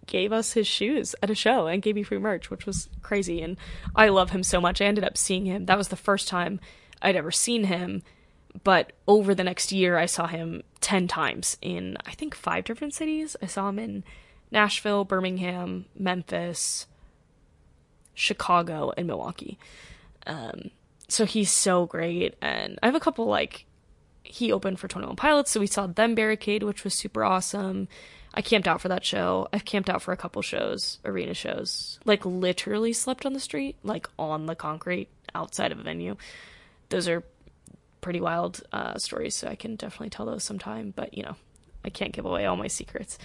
gave 0.07 0.33
us 0.33 0.53
his 0.53 0.69
shoes 0.69 1.17
at 1.21 1.29
a 1.29 1.35
show 1.35 1.67
and 1.67 1.83
gave 1.83 1.97
me 1.97 2.05
free 2.05 2.19
merch, 2.19 2.51
which 2.51 2.67
was 2.67 2.89
crazy. 3.03 3.43
And 3.43 3.57
I 3.97 4.11
love 4.11 4.31
him 4.31 4.45
so 4.45 4.61
much. 4.61 4.81
I 4.81 4.85
ended 4.85 5.03
up 5.03 5.19
seeing 5.19 5.45
him. 5.45 5.67
That 5.67 5.77
was 5.77 5.89
the 5.89 5.97
first 5.97 6.29
time 6.29 6.61
I'd 7.03 7.17
ever 7.17 7.33
seen 7.33 7.65
him 7.65 8.05
but 8.65 8.93
over 9.07 9.35
the 9.35 9.45
next 9.45 9.73
year 9.73 9.97
I 9.97 10.07
saw 10.07 10.27
him 10.27 10.63
10 10.81 11.09
times 11.09 11.57
in 11.61 11.97
I 12.07 12.13
think 12.13 12.35
five 12.35 12.65
different 12.65 12.95
cities. 12.95 13.37
I 13.43 13.47
saw 13.47 13.69
him 13.69 13.79
in 13.79 14.05
Nashville, 14.51 15.05
Birmingham, 15.05 15.87
Memphis, 15.99 16.87
Chicago, 18.15 18.93
and 18.97 19.07
Milwaukee. 19.07 19.59
Um, 20.27 20.71
so 21.09 21.25
he's 21.25 21.51
so 21.51 21.87
great 21.87 22.35
and 22.41 22.79
I 22.83 22.87
have 22.87 22.95
a 22.95 23.01
couple 23.01 23.27
like 23.27 23.67
he 24.23 24.53
opened 24.53 24.79
for 24.79 24.89
21 24.89 25.17
Pilots, 25.17 25.51
so 25.51 25.61
we 25.61 25.67
saw 25.67 25.87
them 25.87 26.15
barricade, 26.15 26.63
which 26.63 26.85
was 26.85 26.95
super 26.95 27.25
awesome. 27.25 27.89
I 28.35 28.43
camped 28.43 28.69
out 28.69 28.81
for 28.81 28.89
that 28.89 29.05
show. 29.05 29.49
I've 29.53 29.65
camped 29.65 29.89
out 29.89 30.03
for 30.03 30.13
a 30.13 30.17
couple 30.17 30.43
shows, 30.43 30.99
arena 31.05 31.35
shows. 31.35 31.99
Like 32.05 32.25
literally 32.27 32.93
slept 32.93 33.25
on 33.25 33.33
the 33.33 33.41
street, 33.41 33.77
like 33.83 34.09
on 34.19 34.47
the 34.47 34.55
concrete 34.55 35.09
outside 35.35 35.73
of 35.73 35.79
a 35.79 35.83
venue. 35.83 36.17
Those 36.91 37.09
are 37.09 37.25
pretty 38.01 38.21
wild 38.21 38.63
uh, 38.73 38.99
stories, 38.99 39.35
so 39.35 39.49
I 39.49 39.55
can 39.55 39.77
definitely 39.77 40.11
tell 40.11 40.27
those 40.27 40.45
sometime. 40.45 40.93
But 40.95 41.15
you 41.15 41.23
know, 41.23 41.37
I 41.85 41.91
can't 41.91 42.13
give 42.13 42.25
away 42.25 42.47
all 42.47 42.57
my 42.57 42.69
secrets. 42.69 43.19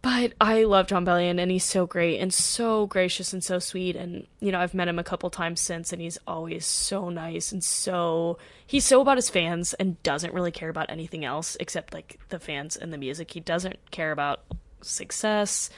But 0.00 0.32
I 0.40 0.62
love 0.62 0.86
Jon 0.86 1.04
Bellion, 1.04 1.40
and 1.40 1.50
he's 1.50 1.64
so 1.64 1.84
great 1.84 2.20
and 2.20 2.32
so 2.32 2.86
gracious 2.86 3.32
and 3.32 3.42
so 3.42 3.58
sweet. 3.58 3.96
And 3.96 4.26
you 4.40 4.52
know, 4.52 4.60
I've 4.60 4.74
met 4.74 4.88
him 4.88 4.98
a 4.98 5.04
couple 5.04 5.28
times 5.28 5.60
since, 5.60 5.92
and 5.92 6.00
he's 6.00 6.18
always 6.26 6.64
so 6.64 7.08
nice 7.08 7.52
and 7.52 7.62
so 7.62 8.38
he's 8.66 8.84
so 8.84 9.00
about 9.00 9.18
his 9.18 9.30
fans 9.30 9.74
and 9.74 10.02
doesn't 10.02 10.34
really 10.34 10.52
care 10.52 10.68
about 10.68 10.90
anything 10.90 11.24
else 11.24 11.56
except 11.58 11.92
like 11.92 12.20
the 12.28 12.38
fans 12.38 12.76
and 12.76 12.92
the 12.92 12.98
music. 12.98 13.32
He 13.32 13.40
doesn't 13.40 13.90
care 13.90 14.12
about 14.12 14.40
success 14.82 15.70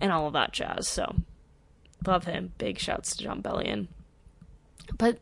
and 0.00 0.12
all 0.12 0.28
of 0.28 0.32
that 0.34 0.52
jazz. 0.52 0.86
So 0.86 1.16
Love 2.06 2.24
him. 2.24 2.52
Big 2.58 2.78
shouts 2.78 3.16
to 3.16 3.24
Jon 3.24 3.42
Bellion. 3.42 3.88
But 4.96 5.18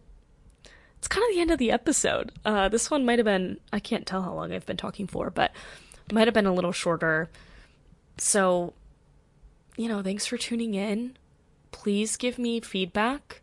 it's 0.98 1.08
kind 1.08 1.24
of 1.28 1.34
the 1.34 1.40
end 1.40 1.50
of 1.50 1.58
the 1.58 1.70
episode. 1.70 2.32
Uh, 2.44 2.68
this 2.68 2.90
one 2.90 3.04
might 3.04 3.18
have 3.18 3.26
been, 3.26 3.58
I 3.72 3.80
can't 3.80 4.06
tell 4.06 4.22
how 4.22 4.34
long 4.34 4.52
I've 4.52 4.66
been 4.66 4.76
talking 4.76 5.06
for, 5.06 5.30
but 5.30 5.52
might 6.12 6.26
have 6.26 6.34
been 6.34 6.46
a 6.46 6.54
little 6.54 6.72
shorter. 6.72 7.28
So, 8.18 8.72
you 9.76 9.88
know, 9.88 10.02
thanks 10.02 10.26
for 10.26 10.36
tuning 10.36 10.74
in. 10.74 11.16
Please 11.70 12.16
give 12.16 12.38
me 12.38 12.60
feedback 12.60 13.42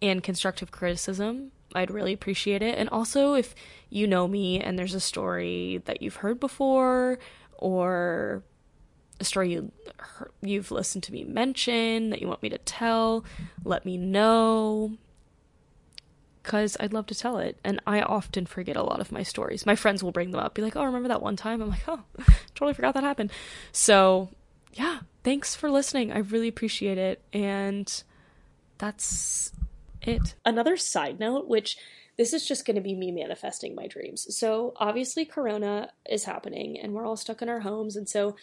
and 0.00 0.22
constructive 0.22 0.70
criticism. 0.70 1.50
I'd 1.74 1.90
really 1.90 2.12
appreciate 2.12 2.62
it. 2.62 2.78
And 2.78 2.88
also, 2.90 3.34
if 3.34 3.54
you 3.90 4.06
know 4.06 4.28
me 4.28 4.60
and 4.60 4.78
there's 4.78 4.94
a 4.94 5.00
story 5.00 5.82
that 5.86 6.02
you've 6.02 6.16
heard 6.16 6.38
before 6.38 7.18
or 7.58 8.42
a 9.20 9.24
story 9.24 9.52
you 9.52 9.72
you've 10.42 10.70
listened 10.70 11.04
to 11.04 11.12
me 11.12 11.24
mention 11.24 12.10
that 12.10 12.20
you 12.20 12.28
want 12.28 12.42
me 12.42 12.48
to 12.48 12.58
tell, 12.58 13.24
let 13.64 13.84
me 13.84 13.96
know 13.96 14.92
because 16.44 16.76
I'd 16.78 16.92
love 16.92 17.06
to 17.06 17.14
tell 17.14 17.38
it. 17.38 17.58
And 17.64 17.80
I 17.86 18.02
often 18.02 18.44
forget 18.44 18.76
a 18.76 18.82
lot 18.82 19.00
of 19.00 19.10
my 19.10 19.22
stories. 19.22 19.64
My 19.64 19.74
friends 19.74 20.04
will 20.04 20.12
bring 20.12 20.30
them 20.30 20.40
up, 20.40 20.54
be 20.54 20.62
like, 20.62 20.76
oh, 20.76 20.84
remember 20.84 21.08
that 21.08 21.22
one 21.22 21.36
time? 21.36 21.62
I'm 21.62 21.70
like, 21.70 21.88
oh, 21.88 22.02
totally 22.54 22.74
forgot 22.74 22.94
that 22.94 23.02
happened. 23.02 23.32
So, 23.72 24.28
yeah, 24.74 25.00
thanks 25.24 25.56
for 25.56 25.70
listening. 25.70 26.12
I 26.12 26.18
really 26.18 26.48
appreciate 26.48 26.98
it. 26.98 27.22
And 27.32 27.90
that's 28.76 29.52
it. 30.02 30.34
Another 30.44 30.76
side 30.76 31.18
note, 31.18 31.48
which 31.48 31.78
this 32.18 32.34
is 32.34 32.46
just 32.46 32.66
going 32.66 32.76
to 32.76 32.82
be 32.82 32.94
me 32.94 33.10
manifesting 33.10 33.74
my 33.74 33.86
dreams. 33.86 34.36
So, 34.36 34.74
obviously, 34.76 35.24
Corona 35.24 35.90
is 36.08 36.24
happening 36.24 36.78
and 36.78 36.92
we're 36.92 37.06
all 37.06 37.16
stuck 37.16 37.40
in 37.40 37.48
our 37.48 37.60
homes. 37.60 37.96
And 37.96 38.08
so, 38.08 38.36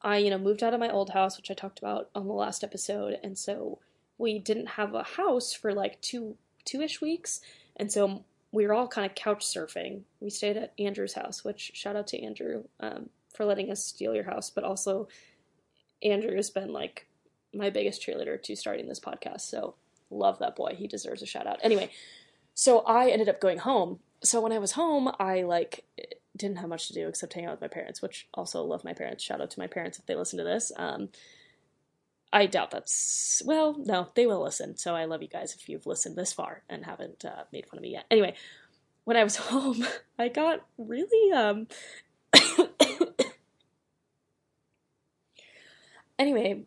I, 0.00 0.18
you 0.18 0.30
know, 0.30 0.38
moved 0.38 0.62
out 0.62 0.74
of 0.74 0.80
my 0.80 0.90
old 0.90 1.10
house, 1.10 1.36
which 1.36 1.50
I 1.50 1.54
talked 1.54 1.80
about 1.80 2.08
on 2.14 2.28
the 2.28 2.32
last 2.32 2.62
episode. 2.62 3.18
And 3.24 3.36
so, 3.36 3.80
we 4.16 4.38
didn't 4.38 4.66
have 4.66 4.94
a 4.94 5.02
house 5.02 5.52
for 5.52 5.72
like 5.72 6.00
two 6.00 6.36
two 6.68 6.82
ish 6.82 7.00
weeks. 7.00 7.40
And 7.76 7.90
so 7.90 8.24
we 8.52 8.66
were 8.66 8.74
all 8.74 8.88
kind 8.88 9.06
of 9.06 9.14
couch 9.14 9.44
surfing. 9.44 10.02
We 10.20 10.30
stayed 10.30 10.56
at 10.56 10.72
Andrew's 10.78 11.14
house, 11.14 11.44
which 11.44 11.72
shout 11.74 11.96
out 11.96 12.06
to 12.08 12.22
Andrew 12.22 12.64
um, 12.80 13.08
for 13.34 13.44
letting 13.44 13.70
us 13.70 13.84
steal 13.84 14.14
your 14.14 14.24
house, 14.24 14.50
but 14.50 14.64
also 14.64 15.08
Andrew 16.02 16.34
has 16.36 16.50
been 16.50 16.72
like 16.72 17.06
my 17.54 17.70
biggest 17.70 18.02
cheerleader 18.02 18.42
to 18.42 18.56
starting 18.56 18.88
this 18.88 19.00
podcast. 19.00 19.42
So 19.42 19.74
love 20.10 20.38
that 20.40 20.56
boy. 20.56 20.74
He 20.76 20.86
deserves 20.86 21.22
a 21.22 21.26
shout 21.26 21.46
out. 21.46 21.58
Anyway, 21.62 21.90
so 22.54 22.80
I 22.80 23.10
ended 23.10 23.28
up 23.28 23.40
going 23.40 23.58
home. 23.58 24.00
So 24.22 24.40
when 24.40 24.52
I 24.52 24.58
was 24.58 24.72
home, 24.72 25.10
I 25.18 25.42
like 25.42 25.84
didn't 26.36 26.58
have 26.58 26.68
much 26.68 26.88
to 26.88 26.94
do 26.94 27.08
except 27.08 27.34
hang 27.34 27.46
out 27.46 27.52
with 27.52 27.60
my 27.60 27.68
parents, 27.68 28.00
which 28.00 28.28
also 28.34 28.62
love 28.62 28.84
my 28.84 28.92
parents. 28.92 29.24
Shout 29.24 29.40
out 29.40 29.50
to 29.50 29.60
my 29.60 29.66
parents 29.66 29.98
if 29.98 30.06
they 30.06 30.14
listen 30.14 30.38
to 30.38 30.44
this. 30.44 30.72
Um, 30.76 31.08
I 32.32 32.46
doubt 32.46 32.70
that's 32.70 33.42
well, 33.44 33.76
no, 33.78 34.08
they 34.14 34.26
will 34.26 34.42
listen. 34.42 34.76
So 34.76 34.94
I 34.94 35.06
love 35.06 35.22
you 35.22 35.28
guys 35.28 35.54
if 35.54 35.68
you've 35.68 35.86
listened 35.86 36.16
this 36.16 36.32
far 36.32 36.62
and 36.68 36.84
haven't 36.84 37.24
uh, 37.24 37.44
made 37.52 37.66
fun 37.66 37.78
of 37.78 37.82
me 37.82 37.92
yet. 37.92 38.04
Anyway, 38.10 38.34
when 39.04 39.16
I 39.16 39.24
was 39.24 39.36
home, 39.50 39.86
I 40.18 40.28
got 40.28 40.66
really 40.76 41.32
um. 41.32 41.68
anyway, 46.18 46.64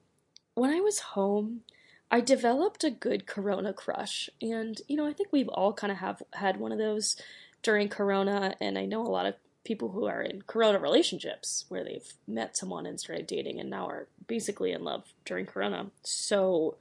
when 0.56 0.72
I 0.72 0.80
was 0.80 1.00
home, 1.00 1.62
I 2.10 2.22
developed 2.22 2.84
a 2.84 2.90
good 2.90 3.28
Corona 3.28 3.74
crush, 3.74 4.30
and 4.42 4.82
you 4.88 4.98
know 4.98 5.06
I 5.06 5.14
think 5.14 5.30
we've 5.32 5.50
all 5.50 5.74
kind 5.74 5.92
of 5.92 6.00
have 6.00 6.24
had 6.34 6.58
one 6.58 6.72
of 6.72 6.80
those 6.80 7.16
during 7.62 7.88
Corona, 7.88 8.56
and 8.60 8.78
I 8.78 8.86
know 8.86 9.02
a 9.02 9.08
lot 9.08 9.28
of 9.28 9.36
people 9.64 9.90
who 9.90 10.06
are 10.06 10.22
in 10.22 10.42
corona 10.44 10.80
relationships 10.80 11.66
where 11.70 11.84
they've 11.84 12.14
met 12.28 12.58
someone 12.58 12.86
and 12.86 13.00
started 13.00 13.28
dating 13.28 13.60
and 13.60 13.70
now 13.70 13.88
are 13.88 14.08
basically 14.28 14.72
in 14.72 14.84
love 14.84 15.14
during 15.26 15.46
corona. 15.46 15.88
So 16.04 16.78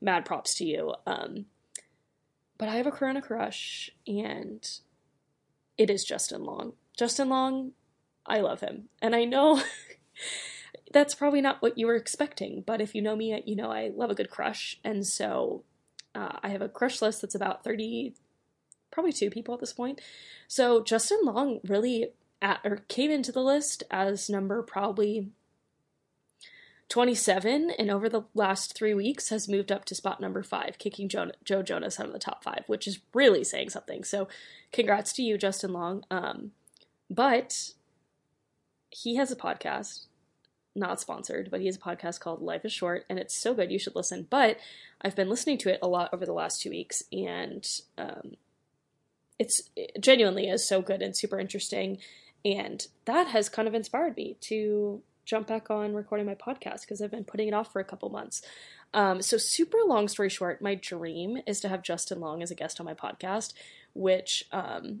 mad 0.00 0.24
props 0.24 0.54
to 0.56 0.64
you. 0.64 0.94
Um, 1.06 1.46
but 2.58 2.68
i 2.68 2.74
have 2.74 2.86
a 2.86 2.90
corona 2.90 3.22
crush 3.22 3.90
and 4.06 4.68
it 5.76 5.90
is 5.90 6.04
justin 6.04 6.44
long. 6.44 6.74
Justin 6.96 7.28
long 7.28 7.72
i 8.26 8.40
love 8.40 8.60
him. 8.60 8.88
And 9.00 9.14
i 9.14 9.24
know 9.24 9.62
that's 10.92 11.14
probably 11.14 11.40
not 11.40 11.62
what 11.62 11.78
you 11.78 11.86
were 11.86 11.96
expecting 11.96 12.62
but 12.66 12.80
if 12.80 12.94
you 12.94 13.02
know 13.02 13.16
me 13.16 13.42
you 13.46 13.56
know 13.56 13.70
i 13.70 13.90
love 13.94 14.10
a 14.10 14.14
good 14.14 14.30
crush. 14.30 14.78
And 14.84 15.06
so 15.06 15.62
uh, 16.14 16.38
i 16.42 16.48
have 16.48 16.62
a 16.62 16.68
crush 16.68 17.00
list 17.00 17.22
that's 17.22 17.34
about 17.34 17.64
30 17.64 18.14
probably 18.90 19.12
two 19.12 19.30
people 19.30 19.54
at 19.54 19.60
this 19.60 19.72
point. 19.72 20.00
So 20.46 20.82
Justin 20.82 21.20
Long 21.22 21.60
really 21.66 22.10
at, 22.40 22.60
or 22.64 22.78
came 22.88 23.10
into 23.10 23.32
the 23.32 23.42
list 23.42 23.82
as 23.90 24.30
number 24.30 24.62
probably 24.62 25.30
27 26.88 27.70
and 27.78 27.90
over 27.90 28.08
the 28.08 28.22
last 28.34 28.74
three 28.74 28.94
weeks 28.94 29.28
has 29.28 29.48
moved 29.48 29.70
up 29.70 29.84
to 29.84 29.94
spot 29.94 30.20
number 30.20 30.42
five 30.42 30.78
kicking 30.78 31.08
joe, 31.08 31.30
joe 31.44 31.62
jonas 31.62 32.00
out 32.00 32.06
of 32.06 32.12
the 32.12 32.18
top 32.18 32.42
five 32.42 32.64
which 32.66 32.86
is 32.86 33.00
really 33.12 33.44
saying 33.44 33.68
something. 33.70 34.04
So 34.04 34.28
congrats 34.72 35.12
to 35.14 35.22
you 35.22 35.36
justin 35.36 35.72
long. 35.72 36.04
Um, 36.10 36.52
but 37.10 37.72
he 38.90 39.16
has 39.16 39.30
a 39.30 39.36
podcast 39.36 40.06
not 40.74 41.00
sponsored 41.00 41.50
but 41.50 41.60
he 41.60 41.66
has 41.66 41.76
a 41.76 41.80
podcast 41.80 42.20
called 42.20 42.40
life 42.40 42.64
is 42.64 42.72
short 42.72 43.04
and 43.10 43.18
it's 43.18 43.36
so 43.36 43.52
good 43.52 43.70
you 43.70 43.78
should 43.78 43.96
listen. 43.96 44.26
But 44.30 44.58
i've 45.02 45.16
been 45.16 45.28
listening 45.28 45.58
to 45.58 45.72
it 45.72 45.80
a 45.82 45.88
lot 45.88 46.10
over 46.12 46.24
the 46.24 46.32
last 46.32 46.62
two 46.62 46.70
weeks 46.70 47.02
and 47.12 47.68
um, 47.98 48.36
it's 49.38 49.62
it 49.76 50.00
genuinely 50.00 50.48
is 50.48 50.66
so 50.66 50.80
good 50.80 51.02
and 51.02 51.16
super 51.16 51.38
interesting 51.38 51.98
and 52.56 52.86
that 53.04 53.28
has 53.28 53.48
kind 53.48 53.68
of 53.68 53.74
inspired 53.74 54.16
me 54.16 54.36
to 54.42 55.02
jump 55.24 55.46
back 55.46 55.70
on 55.70 55.92
recording 55.92 56.26
my 56.26 56.34
podcast 56.34 56.82
because 56.82 57.02
I've 57.02 57.10
been 57.10 57.24
putting 57.24 57.48
it 57.48 57.54
off 57.54 57.70
for 57.72 57.80
a 57.80 57.84
couple 57.84 58.08
months. 58.08 58.40
Um, 58.94 59.20
so, 59.20 59.36
super 59.36 59.76
long 59.86 60.08
story 60.08 60.30
short, 60.30 60.62
my 60.62 60.74
dream 60.74 61.38
is 61.46 61.60
to 61.60 61.68
have 61.68 61.82
Justin 61.82 62.20
Long 62.20 62.42
as 62.42 62.50
a 62.50 62.54
guest 62.54 62.80
on 62.80 62.86
my 62.86 62.94
podcast, 62.94 63.52
which 63.92 64.44
um, 64.50 65.00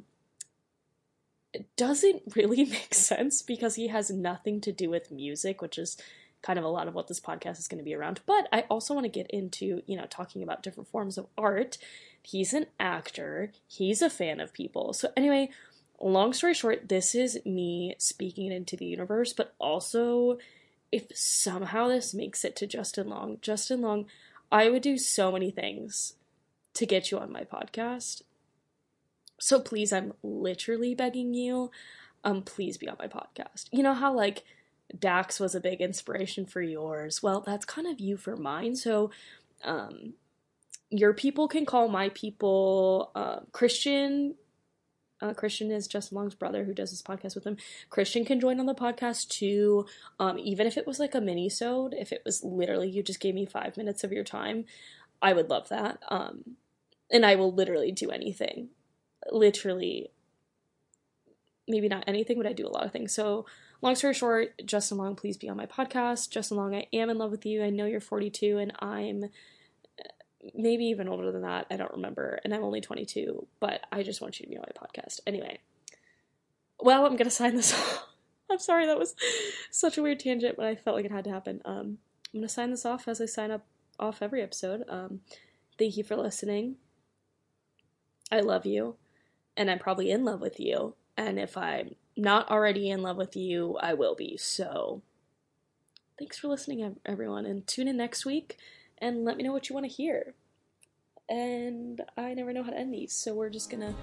doesn't 1.76 2.22
really 2.36 2.64
make 2.66 2.92
sense 2.92 3.40
because 3.40 3.76
he 3.76 3.88
has 3.88 4.10
nothing 4.10 4.60
to 4.60 4.72
do 4.72 4.90
with 4.90 5.10
music, 5.10 5.62
which 5.62 5.78
is 5.78 5.96
kind 6.42 6.58
of 6.58 6.64
a 6.64 6.68
lot 6.68 6.86
of 6.86 6.94
what 6.94 7.08
this 7.08 7.18
podcast 7.18 7.58
is 7.58 7.66
going 7.66 7.78
to 7.78 7.84
be 7.84 7.94
around. 7.94 8.20
But 8.26 8.46
I 8.52 8.60
also 8.68 8.94
want 8.94 9.04
to 9.04 9.10
get 9.10 9.28
into, 9.30 9.82
you 9.86 9.96
know, 9.96 10.06
talking 10.08 10.42
about 10.42 10.62
different 10.62 10.88
forms 10.88 11.18
of 11.18 11.26
art. 11.36 11.78
He's 12.22 12.52
an 12.52 12.66
actor, 12.78 13.52
he's 13.66 14.02
a 14.02 14.10
fan 14.10 14.38
of 14.38 14.52
people. 14.52 14.92
So, 14.92 15.08
anyway, 15.16 15.48
long 16.00 16.32
story 16.32 16.54
short, 16.54 16.88
this 16.88 17.14
is 17.14 17.38
me 17.44 17.94
speaking 17.98 18.52
into 18.52 18.76
the 18.76 18.86
universe, 18.86 19.32
but 19.32 19.54
also 19.58 20.38
if 20.90 21.04
somehow 21.14 21.88
this 21.88 22.14
makes 22.14 22.44
it 22.44 22.56
to 22.56 22.66
Justin 22.66 23.08
Long, 23.08 23.38
Justin 23.42 23.82
Long, 23.82 24.06
I 24.50 24.70
would 24.70 24.82
do 24.82 24.96
so 24.96 25.30
many 25.30 25.50
things 25.50 26.14
to 26.74 26.86
get 26.86 27.10
you 27.10 27.18
on 27.18 27.32
my 27.32 27.44
podcast. 27.44 28.22
So 29.40 29.60
please, 29.60 29.92
I'm 29.92 30.14
literally 30.22 30.94
begging 30.94 31.34
you, 31.34 31.70
um, 32.24 32.42
please 32.42 32.78
be 32.78 32.88
on 32.88 32.96
my 32.98 33.06
podcast. 33.06 33.66
You 33.70 33.82
know 33.82 33.94
how 33.94 34.14
like 34.14 34.44
Dax 34.98 35.38
was 35.38 35.54
a 35.54 35.60
big 35.60 35.80
inspiration 35.80 36.46
for 36.46 36.62
yours? 36.62 37.22
Well, 37.22 37.40
that's 37.40 37.64
kind 37.64 37.86
of 37.86 38.00
you 38.00 38.16
for 38.16 38.36
mine. 38.36 38.74
So, 38.76 39.10
um, 39.64 40.14
your 40.90 41.12
people 41.12 41.48
can 41.48 41.66
call 41.66 41.88
my 41.88 42.08
people 42.10 43.10
uh, 43.14 43.40
Christian 43.52 44.34
uh, 45.20 45.34
Christian 45.34 45.70
is 45.70 45.88
Justin 45.88 46.16
Long's 46.16 46.34
brother 46.34 46.64
who 46.64 46.74
does 46.74 46.90
this 46.90 47.02
podcast 47.02 47.34
with 47.34 47.44
him. 47.44 47.56
Christian 47.90 48.24
can 48.24 48.40
join 48.40 48.60
on 48.60 48.66
the 48.66 48.74
podcast 48.74 49.28
too. 49.28 49.86
Um, 50.18 50.38
even 50.38 50.66
if 50.66 50.76
it 50.76 50.86
was 50.86 50.98
like 50.98 51.14
a 51.14 51.20
mini 51.20 51.48
sode, 51.48 51.94
if 51.94 52.12
it 52.12 52.22
was 52.24 52.44
literally 52.44 52.88
you 52.88 53.02
just 53.02 53.20
gave 53.20 53.34
me 53.34 53.46
five 53.46 53.76
minutes 53.76 54.04
of 54.04 54.12
your 54.12 54.24
time, 54.24 54.64
I 55.20 55.32
would 55.32 55.50
love 55.50 55.68
that. 55.68 55.98
Um, 56.08 56.56
and 57.10 57.24
I 57.24 57.34
will 57.34 57.52
literally 57.52 57.92
do 57.92 58.10
anything. 58.10 58.68
Literally, 59.30 60.10
maybe 61.66 61.88
not 61.88 62.04
anything, 62.06 62.38
but 62.38 62.46
I 62.46 62.52
do 62.52 62.66
a 62.66 62.70
lot 62.70 62.84
of 62.84 62.92
things. 62.92 63.14
So, 63.14 63.46
long 63.82 63.94
story 63.94 64.14
short, 64.14 64.54
Justin 64.64 64.98
Long, 64.98 65.16
please 65.16 65.36
be 65.36 65.48
on 65.48 65.56
my 65.56 65.66
podcast. 65.66 66.30
Justin 66.30 66.56
Long, 66.56 66.74
I 66.74 66.86
am 66.92 67.10
in 67.10 67.18
love 67.18 67.30
with 67.30 67.44
you. 67.44 67.62
I 67.64 67.70
know 67.70 67.86
you're 67.86 68.00
42 68.00 68.58
and 68.58 68.72
I'm 68.80 69.30
maybe 70.54 70.84
even 70.86 71.08
older 71.08 71.32
than 71.32 71.42
that. 71.42 71.66
I 71.70 71.76
don't 71.76 71.92
remember. 71.92 72.40
And 72.44 72.54
I'm 72.54 72.64
only 72.64 72.80
22, 72.80 73.46
but 73.60 73.82
I 73.92 74.02
just 74.02 74.20
want 74.20 74.38
you 74.38 74.46
to 74.46 74.50
be 74.50 74.56
on 74.56 74.64
my 74.66 74.86
podcast. 74.86 75.20
Anyway, 75.26 75.58
well, 76.80 77.04
I'm 77.04 77.16
going 77.16 77.24
to 77.24 77.30
sign 77.30 77.56
this 77.56 77.72
off. 77.72 78.04
I'm 78.50 78.58
sorry, 78.58 78.86
that 78.86 78.98
was 78.98 79.14
such 79.70 79.98
a 79.98 80.02
weird 80.02 80.20
tangent, 80.20 80.56
but 80.56 80.64
I 80.64 80.74
felt 80.74 80.96
like 80.96 81.04
it 81.04 81.12
had 81.12 81.24
to 81.24 81.30
happen. 81.30 81.60
Um, 81.64 81.98
I'm 82.32 82.40
going 82.40 82.42
to 82.42 82.48
sign 82.48 82.70
this 82.70 82.86
off 82.86 83.06
as 83.06 83.20
I 83.20 83.26
sign 83.26 83.50
up 83.50 83.66
off 83.98 84.22
every 84.22 84.42
episode. 84.42 84.84
Um, 84.88 85.20
thank 85.78 85.96
you 85.96 86.04
for 86.04 86.16
listening. 86.16 86.76
I 88.32 88.40
love 88.40 88.64
you, 88.64 88.96
and 89.56 89.70
I'm 89.70 89.78
probably 89.78 90.10
in 90.10 90.24
love 90.24 90.40
with 90.40 90.58
you. 90.58 90.94
And 91.16 91.38
if 91.38 91.56
I'm 91.56 91.94
not 92.16 92.50
already 92.50 92.88
in 92.88 93.02
love 93.02 93.16
with 93.16 93.36
you, 93.36 93.76
I 93.82 93.92
will 93.94 94.14
be. 94.14 94.36
So, 94.38 95.02
thanks 96.18 96.38
for 96.38 96.48
listening, 96.48 96.96
everyone, 97.04 97.44
and 97.44 97.66
tune 97.66 97.88
in 97.88 97.96
next 97.98 98.24
week 98.24 98.56
and 99.00 99.24
let 99.24 99.36
me 99.36 99.42
know 99.42 99.52
what 99.52 99.68
you 99.68 99.74
want 99.74 99.86
to 99.86 99.92
hear. 99.92 100.34
And 101.28 102.00
I 102.16 102.34
never 102.34 102.52
know 102.52 102.62
how 102.62 102.70
to 102.70 102.78
end 102.78 102.92
these, 102.92 103.12
so 103.12 103.34
we're 103.34 103.50
just 103.50 103.70
gonna. 103.70 103.94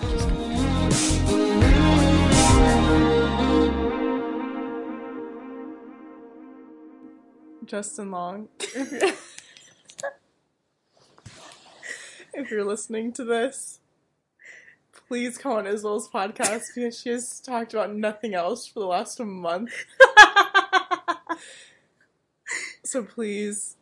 Just 0.00 0.38
gonna... 0.38 1.60
Justin 7.64 8.10
Long. 8.10 8.48
If 8.58 8.92
you're, 10.02 10.10
if 12.44 12.50
you're 12.50 12.64
listening 12.64 13.12
to 13.12 13.24
this, 13.24 13.80
please 15.08 15.38
come 15.38 15.52
on 15.52 15.66
Isabel's 15.66 16.08
podcast 16.08 16.74
because 16.74 17.00
she 17.00 17.10
has 17.10 17.40
talked 17.40 17.72
about 17.72 17.94
nothing 17.94 18.34
else 18.34 18.66
for 18.66 18.80
the 18.80 18.86
last 18.86 19.20
month. 19.20 19.72
So 22.90 23.04
please, 23.04 23.76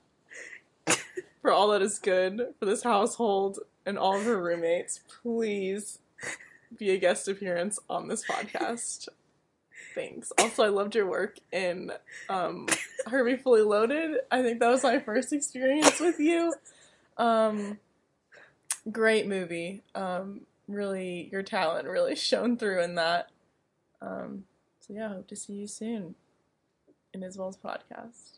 for 1.49 1.53
all 1.53 1.69
that 1.69 1.81
is 1.81 1.99
good 1.99 2.53
for 2.59 2.67
this 2.67 2.83
household 2.83 3.61
and 3.87 3.97
all 3.97 4.19
of 4.19 4.25
her 4.25 4.39
roommates, 4.39 5.01
please 5.23 5.99
be 6.77 6.91
a 6.91 6.99
guest 6.99 7.27
appearance 7.27 7.79
on 7.89 8.07
this 8.07 8.23
podcast. 8.27 9.09
Thanks. 9.95 10.31
Also, 10.39 10.63
I 10.63 10.69
loved 10.69 10.95
your 10.95 11.09
work 11.09 11.39
in 11.51 11.91
um, 12.29 12.67
Herbie 13.07 13.39
Fully 13.39 13.63
Loaded. 13.63 14.19
I 14.31 14.43
think 14.43 14.61
that 14.61 14.69
was 14.69 14.83
my 14.83 14.99
first 14.99 15.33
experience 15.33 16.01
with 16.01 16.21
you. 16.21 16.53
Um, 17.17 17.79
great 18.93 19.27
movie. 19.27 19.81
Um, 19.95 20.43
really, 20.69 21.31
your 21.33 21.43
talent 21.43 21.89
really 21.89 22.15
shone 22.15 22.59
through 22.59 22.83
in 22.83 22.97
that. 22.97 23.31
Um, 24.03 24.45
so 24.81 24.93
yeah, 24.93 25.09
hope 25.09 25.29
to 25.29 25.37
see 25.37 25.55
you 25.55 25.67
soon 25.67 26.15
in 27.15 27.23
Isabel's 27.23 27.57
podcast. 27.57 28.38